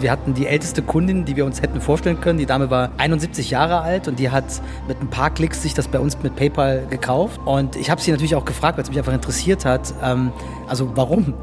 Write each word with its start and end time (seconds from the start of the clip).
Wir 0.00 0.12
hatten 0.12 0.34
die 0.34 0.46
älteste 0.46 0.82
Kundin, 0.82 1.24
die 1.24 1.34
wir 1.34 1.44
uns 1.44 1.60
hätten 1.60 1.80
vorstellen 1.80 2.20
können. 2.20 2.38
Die 2.38 2.46
Dame 2.46 2.70
war 2.70 2.90
71 2.98 3.50
Jahre 3.50 3.80
alt 3.80 4.06
und 4.06 4.18
die 4.18 4.30
hat 4.30 4.44
mit 4.86 5.00
ein 5.00 5.08
paar 5.08 5.30
Klicks 5.30 5.62
sich 5.62 5.74
das 5.74 5.88
bei 5.88 5.98
uns 5.98 6.16
mit 6.22 6.36
PayPal 6.36 6.86
gekauft. 6.88 7.40
Und 7.44 7.74
ich 7.74 7.90
habe 7.90 8.00
sie 8.00 8.12
natürlich 8.12 8.36
auch 8.36 8.44
gefragt, 8.44 8.78
weil 8.78 8.84
es 8.84 8.90
mich 8.90 8.98
einfach 8.98 9.12
interessiert 9.12 9.64
hat. 9.64 9.92
Ähm, 10.02 10.30
also 10.68 10.92
warum? 10.94 11.34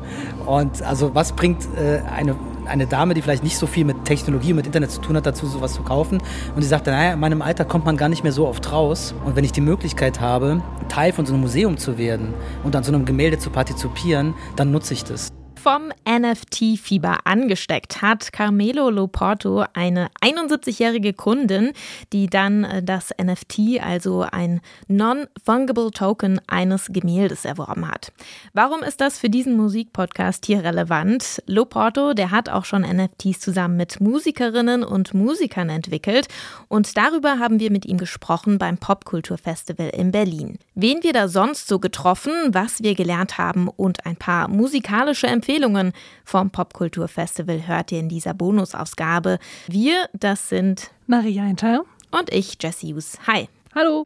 Und 0.45 0.81
also 0.83 1.13
was 1.13 1.33
bringt 1.33 1.67
äh, 1.77 2.01
eine 2.09 2.35
eine 2.65 2.87
Dame, 2.87 3.13
die 3.13 3.21
vielleicht 3.21 3.43
nicht 3.43 3.59
so 3.59 3.67
viel 3.67 3.85
mit 3.85 4.05
Technologie 4.05 4.49
und 4.49 4.55
mit 4.55 4.65
Internet 4.65 4.89
zu 4.89 4.99
tun 4.99 5.15
hat, 5.15 5.27
dazu 5.27 5.45
sowas 5.45 5.73
zu 5.73 5.83
kaufen. 5.83 6.17
Und 6.55 6.63
sie 6.63 6.67
sagte, 6.67 6.89
naja, 6.89 7.13
in 7.13 7.19
meinem 7.19 7.43
Alter 7.43 7.63
kommt 7.63 7.85
man 7.85 7.95
gar 7.95 8.09
nicht 8.09 8.23
mehr 8.23 8.31
so 8.31 8.47
oft 8.47 8.71
raus. 8.71 9.13
Und 9.23 9.35
wenn 9.35 9.43
ich 9.43 9.51
die 9.51 9.61
Möglichkeit 9.61 10.19
habe, 10.19 10.63
Teil 10.89 11.11
von 11.11 11.27
so 11.27 11.33
einem 11.33 11.41
Museum 11.41 11.77
zu 11.77 11.99
werden 11.99 12.33
und 12.63 12.75
an 12.75 12.83
so 12.83 12.91
einem 12.91 13.05
Gemälde 13.05 13.37
zu 13.37 13.51
partizipieren, 13.51 14.33
dann 14.55 14.71
nutze 14.71 14.95
ich 14.95 15.03
das 15.03 15.31
vom 15.65 15.91
NFT-Fieber 16.07 17.21
angesteckt 17.23 18.03
hat 18.03 18.31
Carmelo 18.31 18.91
Loporto 18.91 19.65
eine 19.73 20.11
71-jährige 20.21 21.13
Kundin, 21.13 21.71
die 22.13 22.27
dann 22.27 22.63
äh, 22.63 22.83
das 22.83 23.09
NFT, 23.19 23.81
also 23.81 24.27
ein 24.31 24.61
Non-Fungible 24.87 25.89
Token 25.89 26.39
eines 26.45 26.89
Gemäldes 26.91 27.45
erworben 27.45 27.89
hat. 27.89 28.11
Warum 28.53 28.83
ist 28.83 29.01
das 29.01 29.17
für 29.17 29.31
diesen 29.31 29.57
Musikpodcast 29.57 30.45
hier 30.45 30.63
relevant? 30.63 31.41
Loporto, 31.47 32.13
der 32.13 32.29
hat 32.29 32.47
auch 32.47 32.65
schon 32.65 32.83
NFTs 32.83 33.39
zusammen 33.39 33.75
mit 33.75 33.99
Musikerinnen 33.99 34.83
und 34.83 35.15
Musikern 35.15 35.69
entwickelt 35.69 36.27
und 36.67 36.95
darüber 36.95 37.39
haben 37.39 37.59
wir 37.59 37.71
mit 37.71 37.87
ihm 37.87 37.97
gesprochen 37.97 38.59
beim 38.59 38.77
Popkulturfestival 38.77 39.89
in 39.89 40.11
Berlin. 40.11 40.59
Wen 40.75 41.01
wir 41.01 41.13
da 41.13 41.27
sonst 41.27 41.67
so 41.67 41.79
getroffen, 41.79 42.33
was 42.51 42.83
wir 42.83 42.93
gelernt 42.93 43.39
haben 43.39 43.67
und 43.67 44.05
ein 44.05 44.15
paar 44.15 44.47
musikalische 44.47 45.25
Empfehlungen 45.25 45.54
Empfehlungen 45.55 45.93
vom 46.25 46.51
Popkulturfestival 46.51 47.65
hört 47.65 47.91
ihr 47.93 47.99
in 47.99 48.09
dieser 48.09 48.33
Bonusausgabe. 48.33 49.39
Wir, 49.67 50.09
das 50.11 50.49
sind 50.49 50.91
Maria 51.07 51.43
Hinter 51.43 51.85
und 52.11 52.29
ich, 52.33 52.57
Jessie 52.61 52.93
Hughes. 52.93 53.17
Hi. 53.25 53.47
Hallo. 53.73 54.05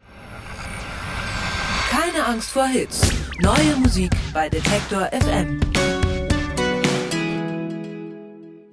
Keine 1.90 2.24
Angst 2.26 2.52
vor 2.52 2.68
Hits. 2.68 3.02
Neue 3.40 3.76
Musik 3.78 4.12
bei 4.32 4.48
Detektor 4.48 5.10
FM. 5.12 5.60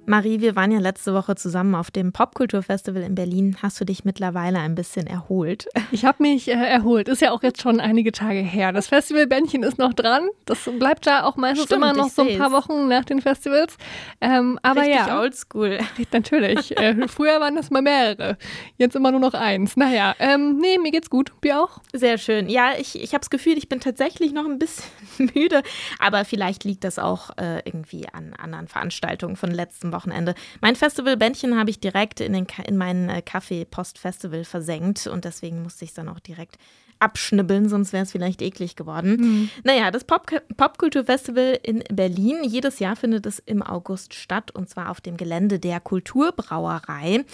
Marie, 0.09 0.39
wir 0.39 0.55
waren 0.55 0.71
ja 0.71 0.79
letzte 0.79 1.13
Woche 1.13 1.35
zusammen 1.35 1.75
auf 1.75 1.91
dem 1.91 2.13
Popkulturfestival 2.13 3.01
in 3.01 3.13
Berlin. 3.13 3.57
Hast 3.61 3.81
du 3.81 3.83
dich 3.83 4.05
mittlerweile 4.05 4.59
ein 4.59 4.73
bisschen 4.73 5.05
erholt? 5.05 5.67
Ich 5.89 6.03
habe 6.03 6.21
mich 6.21 6.49
äh, 6.49 6.51
erholt. 6.51 7.07
Ist 7.07 7.21
ja 7.21 7.31
auch 7.31 7.41
jetzt 7.43 7.61
schon 7.61 7.79
einige 7.79 8.11
Tage 8.11 8.39
her. 8.39 8.73
Das 8.73 8.87
Festivalbändchen 8.89 9.63
ist 9.63 9.77
noch 9.77 9.93
dran. 9.93 10.27
Das 10.45 10.69
bleibt 10.77 11.07
da 11.07 11.23
auch 11.23 11.37
meistens 11.37 11.67
Stimmt, 11.67 11.83
immer 11.83 11.93
noch 11.93 12.09
so 12.09 12.23
ein 12.23 12.37
paar 12.37 12.51
Wochen 12.51 12.89
nach 12.89 13.05
den 13.05 13.21
Festivals. 13.21 13.77
Ähm, 14.19 14.59
aber 14.63 14.81
Richtig 14.81 15.07
ja. 15.07 15.19
oldschool. 15.19 15.79
Natürlich. 16.11 16.77
äh, 16.77 17.07
früher 17.07 17.39
waren 17.39 17.55
das 17.55 17.71
mal 17.71 17.81
mehrere. 17.81 18.37
Jetzt 18.77 18.97
immer 18.97 19.11
nur 19.11 19.21
noch 19.21 19.33
eins. 19.33 19.77
Naja, 19.77 20.13
ähm, 20.19 20.57
nee, 20.59 20.77
mir 20.77 20.91
geht's 20.91 21.09
gut. 21.09 21.31
Dir 21.43 21.63
auch? 21.63 21.79
Sehr 21.93 22.17
schön. 22.17 22.49
Ja, 22.49 22.71
ich, 22.77 23.01
ich 23.01 23.13
habe 23.13 23.21
das 23.21 23.29
Gefühl, 23.29 23.57
ich 23.57 23.69
bin 23.69 23.79
tatsächlich 23.79 24.33
noch 24.33 24.45
ein 24.45 24.59
bisschen 24.59 24.85
müde. 25.33 25.63
Aber 25.99 26.25
vielleicht 26.25 26.65
liegt 26.65 26.83
das 26.83 26.99
auch 26.99 27.29
äh, 27.37 27.59
irgendwie 27.63 28.07
an 28.11 28.33
anderen 28.33 28.67
Veranstaltungen 28.67 29.37
von 29.37 29.51
letzten 29.51 29.93
Wochen. 29.93 29.96
Wochenende. 29.97 30.35
Mein 30.61 30.75
Festivalbändchen 30.75 31.57
habe 31.57 31.71
ich 31.71 31.79
direkt 31.79 32.19
in, 32.19 32.33
den, 32.33 32.45
in 32.67 32.77
meinen 32.77 33.09
äh, 33.09 33.23
Kaffee-Post-Festival 33.23 34.43
versenkt 34.43 35.07
und 35.07 35.25
deswegen 35.25 35.63
musste 35.63 35.85
ich 35.85 35.91
es 35.91 35.95
dann 35.95 36.09
auch 36.09 36.19
direkt 36.19 36.57
abschnibbeln, 36.99 37.69
sonst 37.69 37.93
wäre 37.93 38.03
es 38.03 38.11
vielleicht 38.11 38.41
eklig 38.41 38.75
geworden. 38.75 39.17
Mhm. 39.19 39.49
Naja, 39.63 39.91
das 39.91 40.03
Pop 40.03 40.27
Popkulturfestival 40.57 41.59
in 41.63 41.83
Berlin, 41.91 42.43
jedes 42.43 42.79
Jahr 42.79 42.95
findet 42.95 43.25
es 43.25 43.39
im 43.39 43.61
August 43.61 44.13
statt 44.13 44.51
und 44.51 44.69
zwar 44.69 44.89
auf 44.89 45.01
dem 45.01 45.17
Gelände 45.17 45.59
der 45.59 45.79
Kulturbrauerei. 45.79 47.25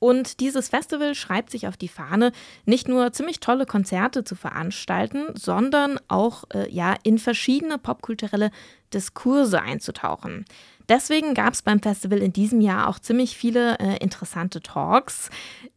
Und 0.00 0.38
dieses 0.38 0.68
Festival 0.68 1.14
schreibt 1.16 1.50
sich 1.50 1.66
auf 1.66 1.76
die 1.76 1.88
Fahne, 1.88 2.30
nicht 2.66 2.86
nur 2.86 3.12
ziemlich 3.12 3.40
tolle 3.40 3.66
Konzerte 3.66 4.22
zu 4.22 4.36
veranstalten, 4.36 5.24
sondern 5.34 5.98
auch 6.06 6.44
äh, 6.54 6.70
ja, 6.70 6.94
in 7.02 7.18
verschiedene 7.18 7.78
popkulturelle 7.78 8.52
Diskurse 8.94 9.60
einzutauchen. 9.60 10.44
Deswegen 10.88 11.34
gab 11.34 11.52
es 11.52 11.62
beim 11.62 11.80
Festival 11.80 12.18
in 12.18 12.32
diesem 12.32 12.60
Jahr 12.60 12.88
auch 12.88 12.98
ziemlich 12.98 13.36
viele 13.36 13.78
äh, 13.78 13.98
interessante 13.98 14.62
Talks. 14.62 15.28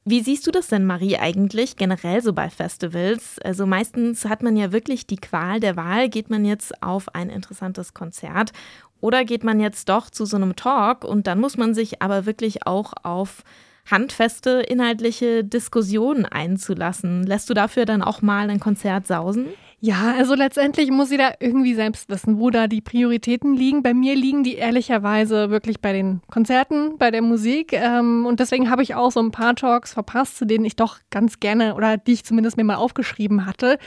Wie 0.06 0.22
siehst 0.22 0.48
du 0.48 0.52
das 0.52 0.68
denn, 0.68 0.86
Marie, 0.86 1.18
eigentlich 1.18 1.76
generell 1.76 2.22
so 2.22 2.32
bei 2.32 2.50
Festivals? 2.50 3.38
Also 3.40 3.66
meistens 3.66 4.26
hat 4.26 4.42
man 4.42 4.56
ja 4.56 4.72
wirklich 4.72 5.08
die 5.08 5.18
Qual 5.18 5.60
der 5.60 5.76
Wahl. 5.76 6.08
Geht 6.08 6.30
man 6.30 6.46
jetzt 6.46 6.82
auf 6.82 7.14
ein 7.14 7.30
interessantes 7.30 7.94
Konzert 7.94 8.54
oder 9.02 9.26
geht 9.26 9.44
man 9.44 9.60
jetzt 9.60 9.90
doch 9.90 10.10
zu 10.10 10.26
so 10.26 10.38
einem 10.38 10.56
Talk 10.56 11.04
und 11.04 11.28
dann 11.28 11.40
muss 11.40 11.58
man 11.58 11.74
sich 11.74 12.02
aber 12.02 12.26
wirklich 12.26 12.66
auch 12.66 12.94
auf 13.04 13.44
handfeste 13.90 14.62
inhaltliche 14.62 15.44
Diskussionen 15.44 16.26
einzulassen. 16.26 17.24
Lässt 17.24 17.50
du 17.50 17.54
dafür 17.54 17.86
dann 17.86 18.02
auch 18.02 18.22
mal 18.22 18.50
ein 18.50 18.60
Konzert 18.60 19.08
sausen? 19.08 19.48
Ja, 19.84 20.14
also 20.16 20.36
letztendlich 20.36 20.92
muss 20.92 21.10
jeder 21.10 21.42
irgendwie 21.42 21.74
selbst 21.74 22.08
wissen, 22.08 22.38
wo 22.38 22.52
da 22.52 22.68
die 22.68 22.82
Prioritäten 22.82 23.56
liegen. 23.56 23.82
Bei 23.82 23.96
mir 23.96 24.16
liegen 24.16 24.44
die 24.44 24.54
ehrlicherweise 24.54 25.50
wirklich 25.50 25.82
bei 25.82 25.92
den 25.92 26.22
Konzerten, 26.30 27.00
bei 27.00 27.10
der 27.10 27.24
Musik. 27.24 27.74
Ähm, 27.74 28.28
und 28.28 28.40
deswegen 28.40 28.70
habe 28.70 28.84
ich 28.84 28.94
auch 28.94 29.12
so 29.12 29.20
ein 29.20 29.32
paar 29.32 29.56
Talks 29.56 29.94
verpasst, 29.94 30.38
zu 30.38 30.46
denen 30.46 30.66
ich 30.66 30.76
doch 30.76 31.00
ganz 31.10 31.40
gerne 31.40 31.74
oder 31.74 31.98
die 31.98 32.14
ich 32.14 32.24
zumindest 32.24 32.58
mir 32.58 32.64
mal 32.64 32.76
aufgeschrieben 32.76 33.48
hatte. 33.48 33.80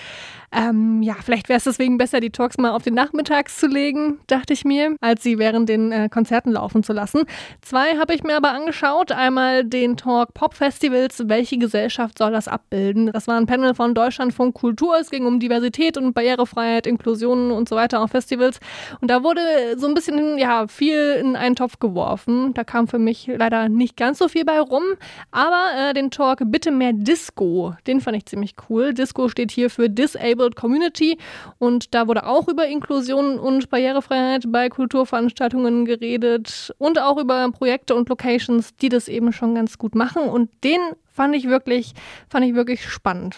Ähm, 0.55 1.03
ja, 1.03 1.17
vielleicht 1.21 1.49
wäre 1.49 1.57
es 1.59 1.65
deswegen 1.65 1.99
besser, 1.99 2.21
die 2.21 2.31
Talks 2.31 2.59
mal 2.59 2.71
auf 2.71 2.83
den 2.83 2.95
Nachmittags 2.95 3.59
zu 3.59 3.67
legen, 3.67 4.21
dachte 4.29 4.53
ich 4.53 4.65
mir, 4.65 4.95
als 5.01 5.23
sie 5.23 5.39
während 5.39 5.69
den 5.69 5.91
äh, 5.91 6.09
Konzerten 6.09 6.53
laufen 6.53 6.85
zu 6.85 6.93
lassen. 6.93 7.23
Zwei 7.61 7.99
habe 7.99 8.15
ich 8.15 8.23
mir 8.23 8.37
aber 8.37 8.53
angeschaut. 8.53 9.11
Einmal 9.11 9.65
den 9.65 9.97
Talk 9.97 10.33
Pop 10.33 10.55
Festivals. 10.55 11.25
Welche 11.27 11.59
Gesellschaft 11.59 12.19
soll 12.19 12.31
das 12.31 12.47
abbilden? 12.47 13.11
Das 13.13 13.27
war 13.27 13.37
ein 13.37 13.47
Panel 13.47 13.75
von 13.75 13.95
Deutschlandfunk 13.95 14.55
Kultur. 14.55 14.97
Es 15.01 15.11
ging 15.11 15.27
um 15.27 15.41
Diversität 15.41 15.97
und 15.97 16.13
Barrierefreiheit, 16.13 16.87
Inklusion 16.87 17.51
und 17.51 17.69
so 17.69 17.75
weiter 17.75 18.01
auf 18.01 18.13
Festivals. 18.13 18.61
Und 19.01 19.11
da 19.11 19.25
wurde 19.25 19.41
so 19.77 19.89
ein 19.89 19.95
bisschen, 19.95 20.39
ja, 20.39 20.69
viel 20.69 21.17
in 21.21 21.35
einen 21.35 21.57
Topf 21.57 21.81
geworfen. 21.81 22.55
Da 22.55 22.63
kam 22.63 22.87
für 22.87 23.01
mich 23.01 23.29
leider 23.35 23.69
nicht 23.69 23.97
ganz 23.97 24.19
so 24.19 24.29
viel 24.29 24.45
bei 24.45 24.61
rum. 24.61 24.85
Aber 25.33 25.71
äh, 25.77 25.95
den 25.95 26.13
Talk 26.13 26.43
Bitte 26.45 26.71
mehr 26.71 26.93
Disco, 26.93 27.75
den 27.87 28.01
fand 28.01 28.17
ich 28.17 28.27
ziemlich 28.27 28.55
cool. 28.69 28.95
Disco 28.95 29.29
steht 29.29 29.51
hier 29.51 29.71
für 29.71 29.91
Disabled 29.91 30.44
Community. 30.51 31.19
Und 31.59 31.95
da 31.95 32.07
wurde 32.09 32.27
auch 32.27 32.49
über 32.49 32.67
Inklusion 32.67 33.39
und 33.39 33.71
Barrierefreiheit 33.71 34.45
bei 34.49 34.69
Kulturveranstaltungen 34.69 35.85
geredet 35.85 36.75
und 36.79 37.01
auch 37.01 37.19
über 37.19 37.51
Projekte 37.51 37.95
und 37.95 38.09
Locations, 38.09 38.77
die 38.77 38.89
das 38.89 39.09
eben 39.09 39.33
schon 39.33 39.55
ganz 39.55 39.79
gut 39.79 39.95
machen. 39.95 40.23
Und 40.23 40.51
den 40.63 40.81
fand 41.13 41.35
ich 41.35 41.49
wirklich, 41.49 41.93
fand 42.29 42.45
ich 42.45 42.55
wirklich 42.55 42.89
spannend. 42.89 43.37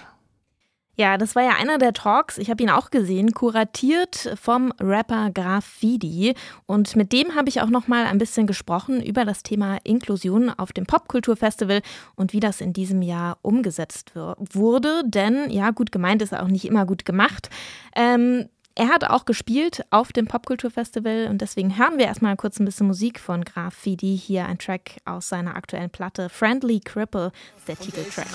Ja, 0.99 1.19
das 1.19 1.37
war 1.37 1.43
ja 1.43 1.51
einer 1.51 1.77
der 1.77 1.93
Talks, 1.93 2.39
ich 2.39 2.49
habe 2.49 2.63
ihn 2.63 2.71
auch 2.71 2.91
gesehen, 2.91 3.33
kuratiert 3.33 4.35
vom 4.41 4.73
Rapper 4.81 5.31
Graffiti. 5.31 6.35
Und 6.65 6.97
mit 6.97 7.13
dem 7.13 7.35
habe 7.35 7.51
ich 7.51 7.61
auch 7.61 7.69
noch 7.69 7.87
mal 7.87 8.07
ein 8.07 8.17
bisschen 8.17 8.47
gesprochen 8.47 9.03
über 9.03 9.27
das 9.27 9.43
Thema 9.43 9.77
Inklusion 9.85 10.49
auf 10.49 10.73
dem 10.73 10.87
Popkulturfestival 10.87 11.83
und 12.15 12.33
wie 12.33 12.41
das 12.41 12.63
in 12.63 12.73
diesem 12.73 13.03
Jahr 13.03 13.37
umgesetzt 13.43 14.13
wurde. 14.15 15.03
Denn, 15.05 15.51
ja, 15.51 15.71
gut 15.71 15.93
gemeint 15.93 16.23
ist 16.23 16.35
auch 16.35 16.49
nicht 16.49 16.65
immer 16.65 16.87
gut 16.87 17.05
gemacht. 17.05 17.51
Ähm, 17.95 18.49
er 18.79 18.89
hat 18.89 19.05
auch 19.05 19.25
gespielt 19.25 19.85
auf 19.91 20.13
dem 20.13 20.27
Popkulturfestival 20.27 21.29
und 21.31 21.41
deswegen 21.41 21.79
hören 21.79 21.97
wir 21.97 22.05
erstmal 22.05 22.37
kurz 22.37 22.61
ein 22.61 22.67
bisschen 22.67 22.87
Musik 22.87 23.19
von 23.19 23.43
Graf 23.43 23.73
Fidi. 23.73 24.21
Hier 24.23 24.45
ein 24.45 24.59
Track 24.59 25.01
aus 25.07 25.31
seiner 25.31 25.57
aktuellen 25.57 25.89
Platte. 25.89 26.29
Friendly 26.29 26.81
Cripple 26.81 27.33
der 27.67 27.79
Titeltrack. 27.79 28.27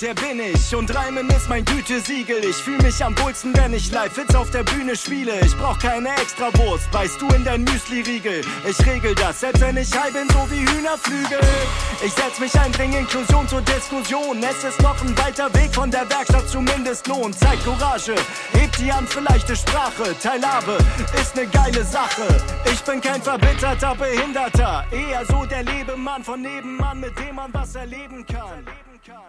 Der 0.00 0.14
bin 0.14 0.38
ich 0.38 0.74
und 0.76 0.94
Reimen 0.94 1.28
ist 1.30 1.48
mein 1.48 1.64
Gütesiegel. 1.64 2.44
Ich 2.44 2.56
fühle 2.56 2.82
mich 2.82 3.02
am 3.02 3.18
wohlsten, 3.18 3.56
wenn 3.56 3.72
ich 3.72 3.90
live 3.90 4.14
Hits 4.14 4.34
auf 4.34 4.50
der 4.50 4.64
Bühne 4.64 4.94
spiele. 4.94 5.32
Ich 5.40 5.56
brauch 5.56 5.78
keine 5.78 6.10
Extrawurst, 6.10 6.90
beißt 6.92 7.20
du 7.20 7.28
in 7.28 7.44
dein 7.44 7.64
Müsli-Riegel. 7.64 8.42
Ich 8.68 8.86
regel 8.86 9.14
das, 9.14 9.40
selbst 9.40 9.62
wenn 9.62 9.76
ich 9.76 9.90
high 9.92 10.12
bin, 10.12 10.28
so 10.28 10.48
wie 10.50 10.60
Hühnerflügel. 10.60 11.40
Ich 12.04 12.12
setz 12.12 12.38
mich 12.38 12.54
ein, 12.60 12.70
bring 12.72 12.92
Inklusion 12.92 13.48
zur 13.48 13.62
Diskussion. 13.62 14.42
Es 14.42 14.62
ist 14.62 14.80
noch 14.82 15.00
ein 15.02 15.16
weiter 15.18 15.52
Weg 15.54 15.74
von 15.74 15.90
der 15.90 16.08
Werkstatt 16.10 16.48
zum 16.48 16.64
Mindestlohn. 16.64 17.32
Zeig 17.32 17.64
Courage, 17.64 18.14
hebt 18.52 18.78
die 18.78 18.92
Hand 18.92 19.08
vielleicht 19.08 19.48
deutsche 19.54 19.56
Sprache. 19.56 20.18
Teilhabe 20.20 20.78
ist 21.20 21.36
ne 21.36 21.46
geile 21.46 21.84
Sache. 21.84 22.26
Ich 22.64 22.80
bin 22.82 23.00
kein 23.00 23.22
verbitterter 23.22 23.94
Behinderter, 23.94 24.84
eher 24.90 25.24
so 25.26 25.44
der 25.44 25.62
Lebemann 25.62 26.22
von 26.22 26.40
nebenan, 26.42 27.00
mit 27.00 27.18
dem 27.18 27.36
man 27.36 27.52
was 27.52 27.74
erleben 27.74 28.24
kann. 28.26 28.64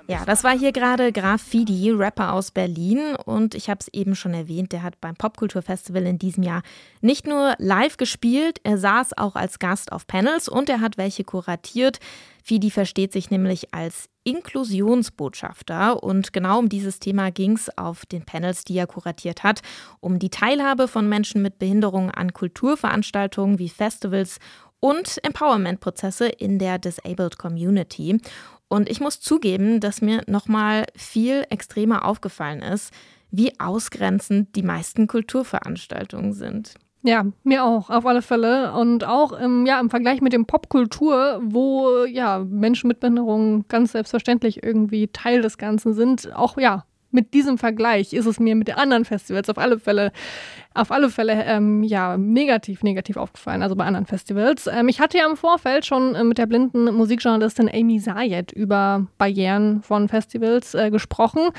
Ja, 0.07 0.24
das 0.25 0.44
war 0.44 0.57
hier 0.57 0.72
gerade 0.72 1.12
Graf 1.12 1.42
Fidi, 1.42 1.92
Rapper 1.92 2.33
aus 2.33 2.51
Berlin. 2.51 3.16
Und 3.16 3.56
ich 3.56 3.69
habe 3.69 3.80
es 3.81 3.88
eben 3.89 4.16
schon 4.16 4.33
erwähnt, 4.33 4.72
der 4.72 4.83
hat 4.83 5.01
beim 5.01 5.16
Popkulturfestival 5.16 6.06
in 6.06 6.19
diesem 6.19 6.44
Jahr 6.44 6.62
nicht 7.01 7.27
nur 7.27 7.56
live 7.57 7.98
gespielt, 7.98 8.60
er 8.63 8.77
saß 8.77 9.18
auch 9.18 9.36
als 9.36 9.60
Gast 9.60 9.92
auf 9.92 10.07
Panels 10.07 10.48
und 10.48 10.69
er 10.69 10.81
hat 10.81 10.98
welche 10.98 11.24
kuratiert. 11.24 12.00
Fidi 12.44 12.69
versteht 12.69 13.12
sich 13.12 13.31
nämlich 13.31 13.74
als 13.74 14.07
Inklusionsbotschafter 14.24 16.04
und 16.04 16.31
genau 16.31 16.60
um 16.60 16.69
dieses 16.69 17.00
Thema 17.00 17.31
ging 17.31 17.54
es 17.54 17.75
auf 17.75 18.06
den 18.06 18.24
Panels, 18.24 18.63
die 18.63 18.78
er 18.78 18.88
kuratiert 18.88 19.44
hat, 19.44 19.62
um 20.00 20.19
die 20.19 20.30
Teilhabe 20.30 20.88
von 20.88 21.10
Menschen 21.10 21.42
mit 21.42 21.57
Behinderung 21.57 22.12
an 22.12 22.33
Kulturveranstaltungen 22.33 23.57
wie 23.57 23.69
Festivals 23.69 24.39
und 24.80 25.19
Empowerment-Prozesse 25.24 26.28
in 26.28 26.60
der 26.60 26.78
Disabled 26.78 27.39
Community. 27.39 28.19
Und 28.68 28.90
ich 28.90 29.00
muss 29.00 29.20
zugeben, 29.20 29.80
dass 29.80 30.02
mir 30.02 30.24
nochmal 30.28 30.86
viel 30.96 31.46
extremer 31.50 32.06
aufgefallen 32.06 32.62
ist, 32.62 32.94
wie 33.32 33.60
ausgrenzend 33.60 34.56
die 34.56 34.64
meisten 34.64 35.08
Kulturveranstaltungen 35.08 36.34
sind. 36.34 36.76
Ja, 37.04 37.24
mir 37.44 37.64
auch, 37.64 37.92
auf 37.92 38.06
alle 38.08 38.24
Fälle. 38.24 38.74
Und 38.74 39.04
auch 39.04 39.32
im, 39.32 39.68
ja, 39.68 39.80
im 39.80 39.92
Vergleich 39.92 40.22
mit 40.22 40.34
dem 40.34 40.46
Popkultur, 40.48 41.40
wo 41.44 42.04
ja 42.06 42.40
Menschen 42.40 42.88
mit 42.88 43.00
Behinderungen 43.00 43.68
ganz 43.68 43.92
selbstverständlich 43.92 44.64
irgendwie 44.64 45.08
Teil 45.10 45.44
des 45.44 45.60
Ganzen 45.60 45.94
sind, 45.94 46.36
auch 46.36 46.58
ja, 46.58 46.86
mit 47.12 47.34
diesem 47.34 47.58
Vergleich 47.58 48.14
ist 48.14 48.26
es 48.26 48.40
mir 48.40 48.56
mit 48.56 48.68
den 48.68 48.76
anderen 48.76 49.06
Festivals 49.06 49.50
auf 49.50 49.58
alle 49.58 49.80
Fälle 49.80 50.12
auf 50.75 50.92
alle 50.92 51.10
Fälle 51.10 51.44
ähm, 51.45 51.83
ja 51.83 52.18
negativ, 52.18 52.83
negativ 52.83 53.18
aufgefallen, 53.18 53.63
also 53.63 53.75
bei 53.75 53.86
anderen 53.86 54.06
Festivals. 54.06 54.68
Ähm, 54.68 54.89
ich 54.89 55.00
hatte 55.00 55.18
ja 55.18 55.25
im 55.25 55.38
Vorfeld 55.38 55.86
schon 55.86 56.16
äh, 56.16 56.24
mit 56.24 56.38
der 56.38 56.45
blinden 56.45 56.94
Musikjournalistin 56.94 57.69
Amy 57.74 58.00
Sayed 58.00 58.51
über 58.51 59.07
Barrieren 59.18 59.81
von 59.81 60.10
Festivals 60.10 60.74
äh, 60.75 60.92
gesprochen. 60.92 61.50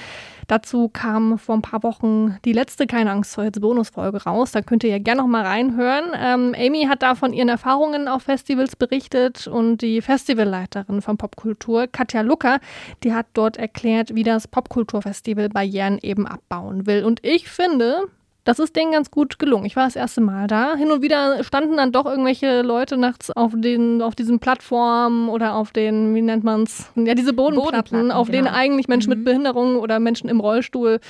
Dazu 0.49 0.89
kam 0.89 1.39
vor 1.39 1.57
ein 1.57 1.63
paar 1.63 1.83
Wochen 1.83 2.37
die 2.45 2.53
letzte 2.53 2.87
Keine 2.87 3.11
Angst 3.11 3.35
vor 3.35 3.45
jetzt 3.45 3.61
Bonusfolge 3.61 4.23
raus. 4.25 4.53
Da 4.53 4.63
könnt 4.63 4.85
ihr 4.85 4.91
ja 4.91 4.99
gerne 4.99 5.23
noch 5.23 5.29
mal 5.29 5.45
reinhören. 5.45 6.05
Ähm, 6.15 6.55
Amy 6.57 6.85
hat 6.85 7.03
da 7.03 7.15
von 7.15 7.33
ihren 7.33 7.49
Erfahrungen 7.49 8.07
auf 8.09 8.25
Festivals 8.25 8.77
berichtet 8.77 9.47
und 9.47 9.79
die 9.79 10.03
Festivalleiterin 10.03 11.01
von 11.01 11.17
Popkultur, 11.17 11.87
Katja 11.87 12.21
Lucker, 12.21 12.61
die 13.03 13.15
hat 13.15 13.27
dort 13.33 13.57
erklärt, 13.57 14.15
wie 14.15 14.23
das 14.23 14.47
Popkulturfestival 14.47 15.49
Barrieren 15.49 15.99
eben 16.03 16.27
abbauen 16.27 16.87
will. 16.87 17.05
Und 17.05 17.25
ich 17.25 17.49
finde, 17.49 18.09
das 18.47 18.61
ist 18.61 18.77
denen 18.77 18.93
ganz 18.93 19.11
gut 19.11 19.41
gelungen. 19.41 19.67
Ich 19.67 19.75
war 19.75 19.85
das 19.85 19.97
erste 19.97 20.21
Mal 20.21 20.47
da. 20.47 20.77
Hin 20.77 20.93
und 20.93 21.03
wieder 21.03 21.43
standen 21.43 21.77
dann 21.79 21.91
doch 21.91 22.07
irgendwelche 22.07 22.63
Leute 22.63 22.97
nachts 22.97 23.33
auf 23.33 23.53
den, 23.57 24.01
auf 24.01 24.15
diesen 24.15 24.39
Plattformen 24.39 25.29
oder 25.29 25.57
auf 25.57 25.73
den, 25.73 26.15
wie 26.15 26.23
nennt 26.23 26.45
man 26.45 26.63
es? 26.63 26.89
Ja, 26.95 27.15
diese 27.15 27.33
Bodenplatten, 27.33 27.73
Bodenplatten 27.73 28.13
auf 28.13 28.29
genau. 28.29 28.45
denen 28.45 28.55
eigentlich 28.55 28.87
Menschen 28.87 29.11
mhm. 29.11 29.17
mit 29.17 29.25
Behinderung 29.25 29.77
oder 29.77 29.99
Menschen 29.99 30.31
im 30.31 30.39
Rollstuhl 30.39 31.01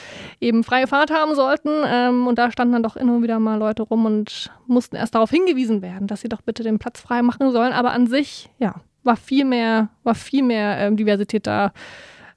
eben 0.40 0.64
freie 0.64 0.86
Fahrt 0.86 1.10
haben 1.10 1.34
sollten. 1.34 1.68
Ähm, 1.86 2.26
und 2.26 2.38
da 2.38 2.50
standen 2.50 2.72
dann 2.72 2.82
doch 2.82 2.96
immer 2.96 3.22
wieder 3.22 3.38
mal 3.38 3.58
Leute 3.58 3.82
rum 3.82 4.06
und 4.06 4.50
mussten 4.66 4.96
erst 4.96 5.14
darauf 5.14 5.28
hingewiesen 5.28 5.82
werden, 5.82 6.06
dass 6.06 6.22
sie 6.22 6.30
doch 6.30 6.40
bitte 6.40 6.62
den 6.62 6.78
Platz 6.78 7.02
frei 7.02 7.20
machen 7.20 7.52
sollen. 7.52 7.74
Aber 7.74 7.92
an 7.92 8.06
sich, 8.06 8.48
ja, 8.58 8.76
war 9.02 9.16
viel 9.16 9.44
mehr, 9.44 9.90
war 10.04 10.14
viel 10.14 10.42
mehr 10.42 10.78
ähm, 10.78 10.96
Diversität 10.96 11.46
da, 11.46 11.74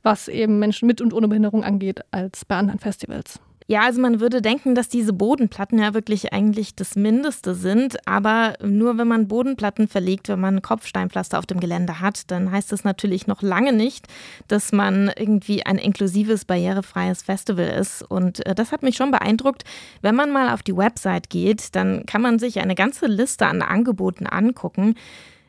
was 0.04 0.28
eben 0.28 0.60
Menschen 0.60 0.88
mit 0.88 1.00
und 1.00 1.14
ohne 1.14 1.30
Behinderung 1.30 1.64
angeht, 1.64 2.02
als 2.12 2.44
bei 2.44 2.58
anderen 2.58 2.80
Festivals. 2.80 3.40
Ja, 3.72 3.82
also 3.82 4.02
man 4.02 4.20
würde 4.20 4.42
denken, 4.42 4.74
dass 4.74 4.90
diese 4.90 5.14
Bodenplatten 5.14 5.78
ja 5.78 5.94
wirklich 5.94 6.34
eigentlich 6.34 6.74
das 6.74 6.96
Mindeste 6.96 7.54
sind, 7.54 7.98
aber 8.08 8.56
nur 8.64 8.98
wenn 8.98 9.08
man 9.08 9.28
Bodenplatten 9.28 9.88
verlegt, 9.88 10.28
wenn 10.28 10.40
man 10.40 10.64
Kopfsteinpflaster 10.64 11.38
auf 11.38 11.46
dem 11.46 11.60
Gelände 11.60 12.00
hat, 12.00 12.32
dann 12.32 12.50
heißt 12.50 12.72
das 12.72 12.84
natürlich 12.84 13.28
noch 13.28 13.44
lange 13.44 13.72
nicht, 13.72 14.08
dass 14.48 14.72
man 14.72 15.12
irgendwie 15.16 15.68
ein 15.68 15.78
inklusives, 15.78 16.46
barrierefreies 16.46 17.22
Festival 17.22 17.68
ist. 17.68 18.02
Und 18.02 18.44
äh, 18.48 18.56
das 18.56 18.72
hat 18.72 18.82
mich 18.82 18.96
schon 18.96 19.12
beeindruckt. 19.12 19.66
Wenn 20.02 20.16
man 20.16 20.32
mal 20.32 20.52
auf 20.52 20.64
die 20.64 20.76
Website 20.76 21.30
geht, 21.30 21.76
dann 21.76 22.08
kann 22.08 22.24
man 22.24 22.40
sich 22.40 22.60
eine 22.62 22.74
ganze 22.74 23.06
Liste 23.06 23.46
an 23.46 23.62
Angeboten 23.62 24.26
angucken 24.26 24.96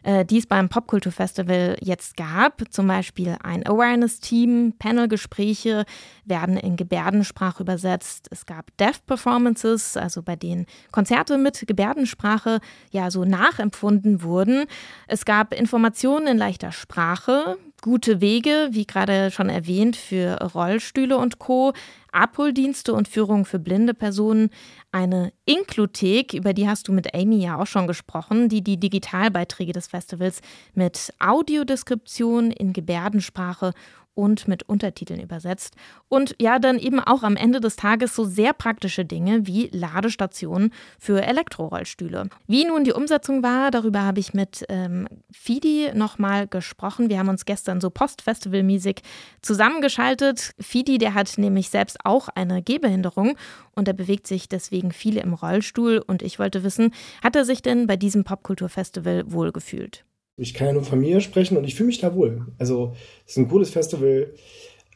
äh, 0.03 0.25
die 0.25 0.39
es 0.39 0.47
beim 0.47 0.69
Popkulturfestival 0.69 1.77
jetzt 1.81 2.17
gab. 2.17 2.63
Zum 2.71 2.87
Beispiel 2.87 3.37
ein 3.43 3.67
Awareness-Team, 3.67 4.75
Panelgespräche 4.79 5.85
werden 6.25 6.57
in 6.57 6.77
Gebärdensprache 6.77 7.63
übersetzt. 7.63 8.29
Es 8.31 8.47
gab 8.47 8.77
Deaf-Performances, 8.79 9.97
also 9.97 10.23
bei 10.23 10.37
denen 10.37 10.67
Konzerte 10.93 11.39
mit 11.39 11.67
Gebärdensprache 11.67 12.61
ja 12.91 13.11
so 13.11 13.25
nachempfunden 13.25 14.23
wurden. 14.23 14.65
Es 15.07 15.25
gab 15.25 15.55
Informationen 15.55 16.27
in 16.27 16.39
leichter 16.39 16.73
Sprache, 16.73 17.57
gute 17.83 18.21
Wege, 18.21 18.69
wie 18.73 18.87
gerade 18.87 19.31
schon 19.31 19.49
erwähnt, 19.49 19.97
für 19.97 20.37
Rollstühle 20.55 21.17
und 21.17 21.39
Co., 21.39 21.73
Abholdienste 22.13 22.93
und 22.95 23.09
Führungen 23.09 23.45
für 23.45 23.59
blinde 23.59 23.95
Personen, 23.95 24.51
eine 24.93 25.33
Inkluthek, 25.45 26.35
über 26.35 26.53
die 26.53 26.69
hast 26.69 26.89
du 26.89 26.93
mit 26.93 27.15
Amy 27.15 27.43
ja 27.43 27.59
auch 27.59 27.67
schon 27.67 27.87
gesprochen, 27.87 28.49
die 28.49 28.63
die 28.63 28.79
Digitalbeiträge 28.79 29.73
des 29.73 29.87
Festivals 29.87 30.41
mit 30.75 31.13
Audiodeskription 31.19 32.51
in 32.51 32.73
Gebärdensprache 32.73 33.73
und 34.21 34.47
mit 34.49 34.69
Untertiteln 34.69 35.19
übersetzt. 35.19 35.75
Und 36.09 36.37
ja, 36.39 36.59
dann 36.59 36.79
eben 36.79 37.01
auch 37.01 37.23
am 37.23 37.37
Ende 37.37 37.59
des 37.59 37.77
Tages 37.77 38.15
so 38.15 38.25
sehr 38.25 38.53
praktische 38.53 39.07
Dinge 39.07 39.47
wie 39.47 39.71
Ladestationen 39.73 40.75
für 40.99 41.23
Elektrorollstühle. 41.23 42.29
Wie 42.47 42.67
nun 42.67 42.85
die 42.85 42.93
Umsetzung 42.93 43.43
war, 43.43 43.71
darüber 43.71 44.03
habe 44.03 44.21
ich 44.21 44.35
mit 44.35 44.67
ähm, 44.69 45.09
Fidi 45.33 45.91
nochmal 45.95 46.47
gesprochen. 46.47 47.09
Wir 47.09 47.19
haben 47.19 47.31
uns 47.31 47.47
gestern 47.47 47.81
so 47.81 47.89
Post-Festival-mäßig 47.89 49.01
zusammengeschaltet. 49.41 50.53
Fidi, 50.61 50.99
der 50.99 51.15
hat 51.15 51.39
nämlich 51.39 51.71
selbst 51.71 52.05
auch 52.05 52.29
eine 52.29 52.63
Gehbehinderung 52.63 53.37
und 53.75 53.89
er 53.89 53.95
bewegt 53.95 54.27
sich 54.27 54.51
deswegen 54.51 54.93
viele 54.93 55.23
im 55.23 55.33
Rollstuhl. 55.33 56.03
Und 56.07 56.21
ich 56.21 56.39
wollte 56.39 56.63
wissen, 56.63 56.93
hat 57.23 57.37
er 57.37 57.47
sich 57.47 57.63
denn 57.63 57.87
bei 57.87 57.97
diesem 57.97 58.25
Popkulturfestival 58.25 59.33
wohlgefühlt? 59.33 60.05
Ich 60.41 60.55
kann 60.55 60.69
ja 60.69 60.73
nur 60.73 60.85
von 60.85 60.99
mir 60.99 61.21
sprechen 61.21 61.57
und 61.57 61.65
ich 61.65 61.75
fühle 61.75 61.89
mich 61.89 61.99
da 61.99 62.15
wohl. 62.15 62.47
Also 62.59 62.95
es 63.27 63.33
ist 63.33 63.39
ein 63.39 63.49
cooles 63.49 63.71
Festival. 63.71 64.33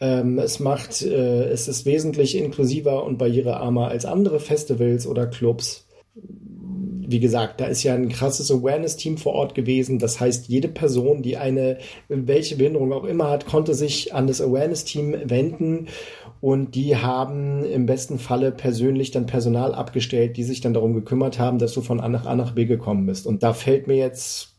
Ähm, 0.01 0.39
es 0.39 0.59
macht, 0.59 1.03
äh, 1.03 1.45
es 1.45 1.69
ist 1.69 1.85
wesentlich 1.85 2.37
inklusiver 2.37 3.05
und 3.05 3.19
barrierearmer 3.19 3.89
als 3.89 4.07
andere 4.07 4.41
Festivals 4.41 5.07
oder 5.07 5.27
Clubs. 5.27 5.87
Wie 7.07 7.21
gesagt, 7.21 7.61
da 7.61 7.67
ist 7.67 7.83
ja 7.83 7.95
ein 7.95 8.09
krasses 8.09 8.51
Awareness-Team 8.51 9.19
vor 9.19 9.35
Ort 9.35 9.55
gewesen. 9.55 9.99
Das 9.99 10.19
heißt, 10.19 10.49
jede 10.49 10.69
Person, 10.69 11.21
die 11.21 11.37
eine, 11.37 11.79
welche 12.09 12.57
Behinderung 12.57 12.93
auch 12.95 13.05
immer 13.05 13.29
hat, 13.29 13.45
konnte 13.45 13.75
sich 13.75 14.15
an 14.15 14.27
das 14.27 14.41
Awareness-Team 14.41 15.15
wenden 15.27 15.89
und 16.41 16.75
die 16.75 16.97
haben 16.97 17.65
im 17.65 17.85
besten 17.85 18.19
Falle 18.19 18.51
persönlich 18.51 19.11
dann 19.11 19.27
Personal 19.27 19.75
abgestellt, 19.75 20.39
die 20.39 20.45
sich 20.45 20.63
dann 20.63 20.75
darum 20.75 20.95
gekümmert 20.95 21.39
haben, 21.39 21.59
dass 21.59 21.75
du 21.75 21.83
von 21.83 22.01
A 22.01 22.09
nach 22.09 22.25
A 22.25 22.35
nach 22.35 22.53
B 22.53 22.65
gekommen 22.65 23.05
bist. 23.05 23.27
Und 23.27 23.43
da 23.43 23.53
fällt 23.53 23.87
mir 23.87 23.97
jetzt 23.97 24.54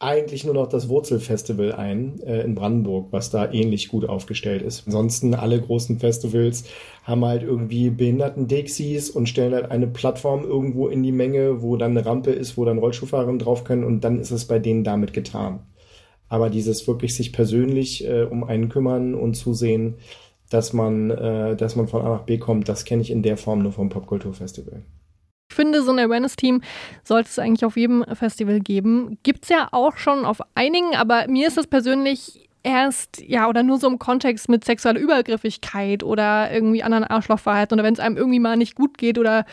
eigentlich 0.00 0.44
nur 0.44 0.54
noch 0.54 0.68
das 0.68 0.88
Wurzelfestival 0.88 1.72
ein 1.72 2.20
äh, 2.20 2.42
in 2.42 2.54
Brandenburg, 2.54 3.08
was 3.10 3.30
da 3.30 3.50
ähnlich 3.50 3.88
gut 3.88 4.08
aufgestellt 4.08 4.62
ist. 4.62 4.84
Ansonsten 4.86 5.34
alle 5.34 5.60
großen 5.60 5.98
Festivals 5.98 6.64
haben 7.02 7.24
halt 7.24 7.42
irgendwie 7.42 7.90
behinderten 7.90 8.46
Dixies 8.46 9.10
und 9.10 9.28
stellen 9.28 9.54
halt 9.54 9.70
eine 9.70 9.88
Plattform 9.88 10.44
irgendwo 10.44 10.88
in 10.88 11.02
die 11.02 11.12
Menge, 11.12 11.62
wo 11.62 11.76
dann 11.76 11.92
eine 11.92 12.06
Rampe 12.06 12.30
ist, 12.30 12.56
wo 12.56 12.64
dann 12.64 12.78
Rollstuhlfahrerinnen 12.78 13.40
drauf 13.40 13.64
können 13.64 13.84
und 13.84 14.02
dann 14.02 14.20
ist 14.20 14.30
es 14.30 14.44
bei 14.44 14.60
denen 14.60 14.84
damit 14.84 15.12
getan. 15.12 15.60
Aber 16.28 16.50
dieses 16.50 16.86
wirklich 16.86 17.16
sich 17.16 17.32
persönlich 17.32 18.06
äh, 18.06 18.22
um 18.22 18.44
einen 18.44 18.68
kümmern 18.68 19.14
und 19.14 19.34
zusehen, 19.34 19.96
dass 20.50 20.72
man, 20.72 21.10
äh, 21.10 21.56
dass 21.56 21.74
man 21.74 21.88
von 21.88 22.02
A 22.02 22.10
nach 22.10 22.22
B 22.22 22.38
kommt, 22.38 22.68
das 22.68 22.84
kenne 22.84 23.02
ich 23.02 23.10
in 23.10 23.22
der 23.22 23.36
Form 23.36 23.62
nur 23.62 23.72
vom 23.72 23.88
Popkulturfestival. 23.88 24.82
Ich 25.50 25.56
finde, 25.56 25.82
so 25.82 25.90
ein 25.92 25.98
Awareness-Team 25.98 26.62
sollte 27.04 27.28
es 27.30 27.38
eigentlich 27.38 27.64
auf 27.64 27.76
jedem 27.76 28.04
Festival 28.14 28.60
geben. 28.60 29.18
Gibt 29.22 29.44
es 29.44 29.48
ja 29.48 29.68
auch 29.72 29.96
schon 29.96 30.24
auf 30.24 30.40
einigen, 30.54 30.94
aber 30.94 31.26
mir 31.28 31.48
ist 31.48 31.58
es 31.58 31.66
persönlich 31.66 32.47
erst, 32.62 33.22
ja, 33.26 33.48
oder 33.48 33.62
nur 33.62 33.78
so 33.78 33.88
im 33.88 33.98
Kontext 33.98 34.48
mit 34.48 34.64
sexueller 34.64 34.98
Übergriffigkeit 34.98 36.02
oder 36.02 36.52
irgendwie 36.52 36.82
anderen 36.82 37.04
Arschlochverhalten 37.04 37.74
oder 37.74 37.84
wenn 37.84 37.94
es 37.94 38.00
einem 38.00 38.16
irgendwie 38.16 38.40
mal 38.40 38.56
nicht 38.56 38.74
gut 38.74 38.98
geht 38.98 39.18
oder 39.18 39.44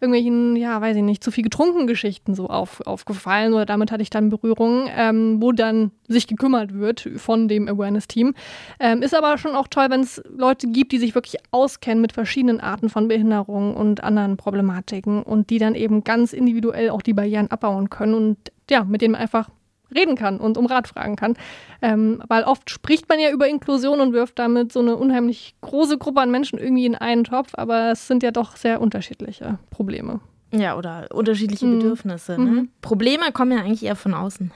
irgendwelchen, 0.00 0.56
ja, 0.56 0.80
weiß 0.80 0.96
ich 0.96 1.02
nicht, 1.02 1.24
zu 1.24 1.30
viel 1.30 1.44
getrunken 1.44 1.86
Geschichten 1.86 2.34
so 2.34 2.48
auf, 2.48 2.80
aufgefallen 2.86 3.54
oder 3.54 3.66
damit 3.66 3.90
hatte 3.90 4.02
ich 4.02 4.10
dann 4.10 4.28
Berührung, 4.28 4.88
ähm, 4.94 5.40
wo 5.40 5.52
dann 5.52 5.90
sich 6.08 6.26
gekümmert 6.26 6.74
wird 6.74 7.08
von 7.16 7.48
dem 7.48 7.68
Awareness-Team. 7.68 8.34
Ähm, 8.78 9.02
ist 9.02 9.14
aber 9.14 9.38
schon 9.38 9.56
auch 9.56 9.68
toll, 9.68 9.86
wenn 9.90 10.00
es 10.00 10.22
Leute 10.28 10.68
gibt, 10.68 10.92
die 10.92 10.98
sich 10.98 11.14
wirklich 11.14 11.36
auskennen 11.50 12.02
mit 12.02 12.12
verschiedenen 12.12 12.60
Arten 12.60 12.88
von 12.88 13.08
Behinderungen 13.08 13.74
und 13.74 14.04
anderen 14.04 14.36
Problematiken 14.36 15.22
und 15.22 15.50
die 15.50 15.58
dann 15.58 15.74
eben 15.74 16.04
ganz 16.04 16.32
individuell 16.32 16.90
auch 16.90 17.02
die 17.02 17.14
Barrieren 17.14 17.50
abbauen 17.50 17.90
können 17.90 18.14
und 18.14 18.38
ja, 18.70 18.84
mit 18.84 19.02
denen 19.02 19.14
einfach 19.14 19.48
reden 19.94 20.16
kann 20.16 20.38
und 20.38 20.58
um 20.58 20.66
Rat 20.66 20.88
fragen 20.88 21.16
kann. 21.16 21.36
Ähm, 21.82 22.22
weil 22.28 22.44
oft 22.44 22.70
spricht 22.70 23.08
man 23.08 23.18
ja 23.20 23.30
über 23.30 23.48
Inklusion 23.48 24.00
und 24.00 24.12
wirft 24.12 24.38
damit 24.38 24.72
so 24.72 24.80
eine 24.80 24.96
unheimlich 24.96 25.54
große 25.60 25.98
Gruppe 25.98 26.20
an 26.20 26.30
Menschen 26.30 26.58
irgendwie 26.58 26.86
in 26.86 26.94
einen 26.94 27.24
Topf, 27.24 27.52
aber 27.54 27.90
es 27.92 28.06
sind 28.06 28.22
ja 28.22 28.30
doch 28.30 28.56
sehr 28.56 28.80
unterschiedliche 28.80 29.58
Probleme. 29.70 30.20
Ja, 30.52 30.76
oder 30.76 31.06
unterschiedliche 31.12 31.66
mhm. 31.66 31.78
Bedürfnisse. 31.78 32.32
Ne? 32.32 32.50
Mhm. 32.50 32.68
Probleme 32.82 33.32
kommen 33.32 33.52
ja 33.52 33.58
eigentlich 33.58 33.84
eher 33.84 33.96
von 33.96 34.14
außen. 34.14 34.50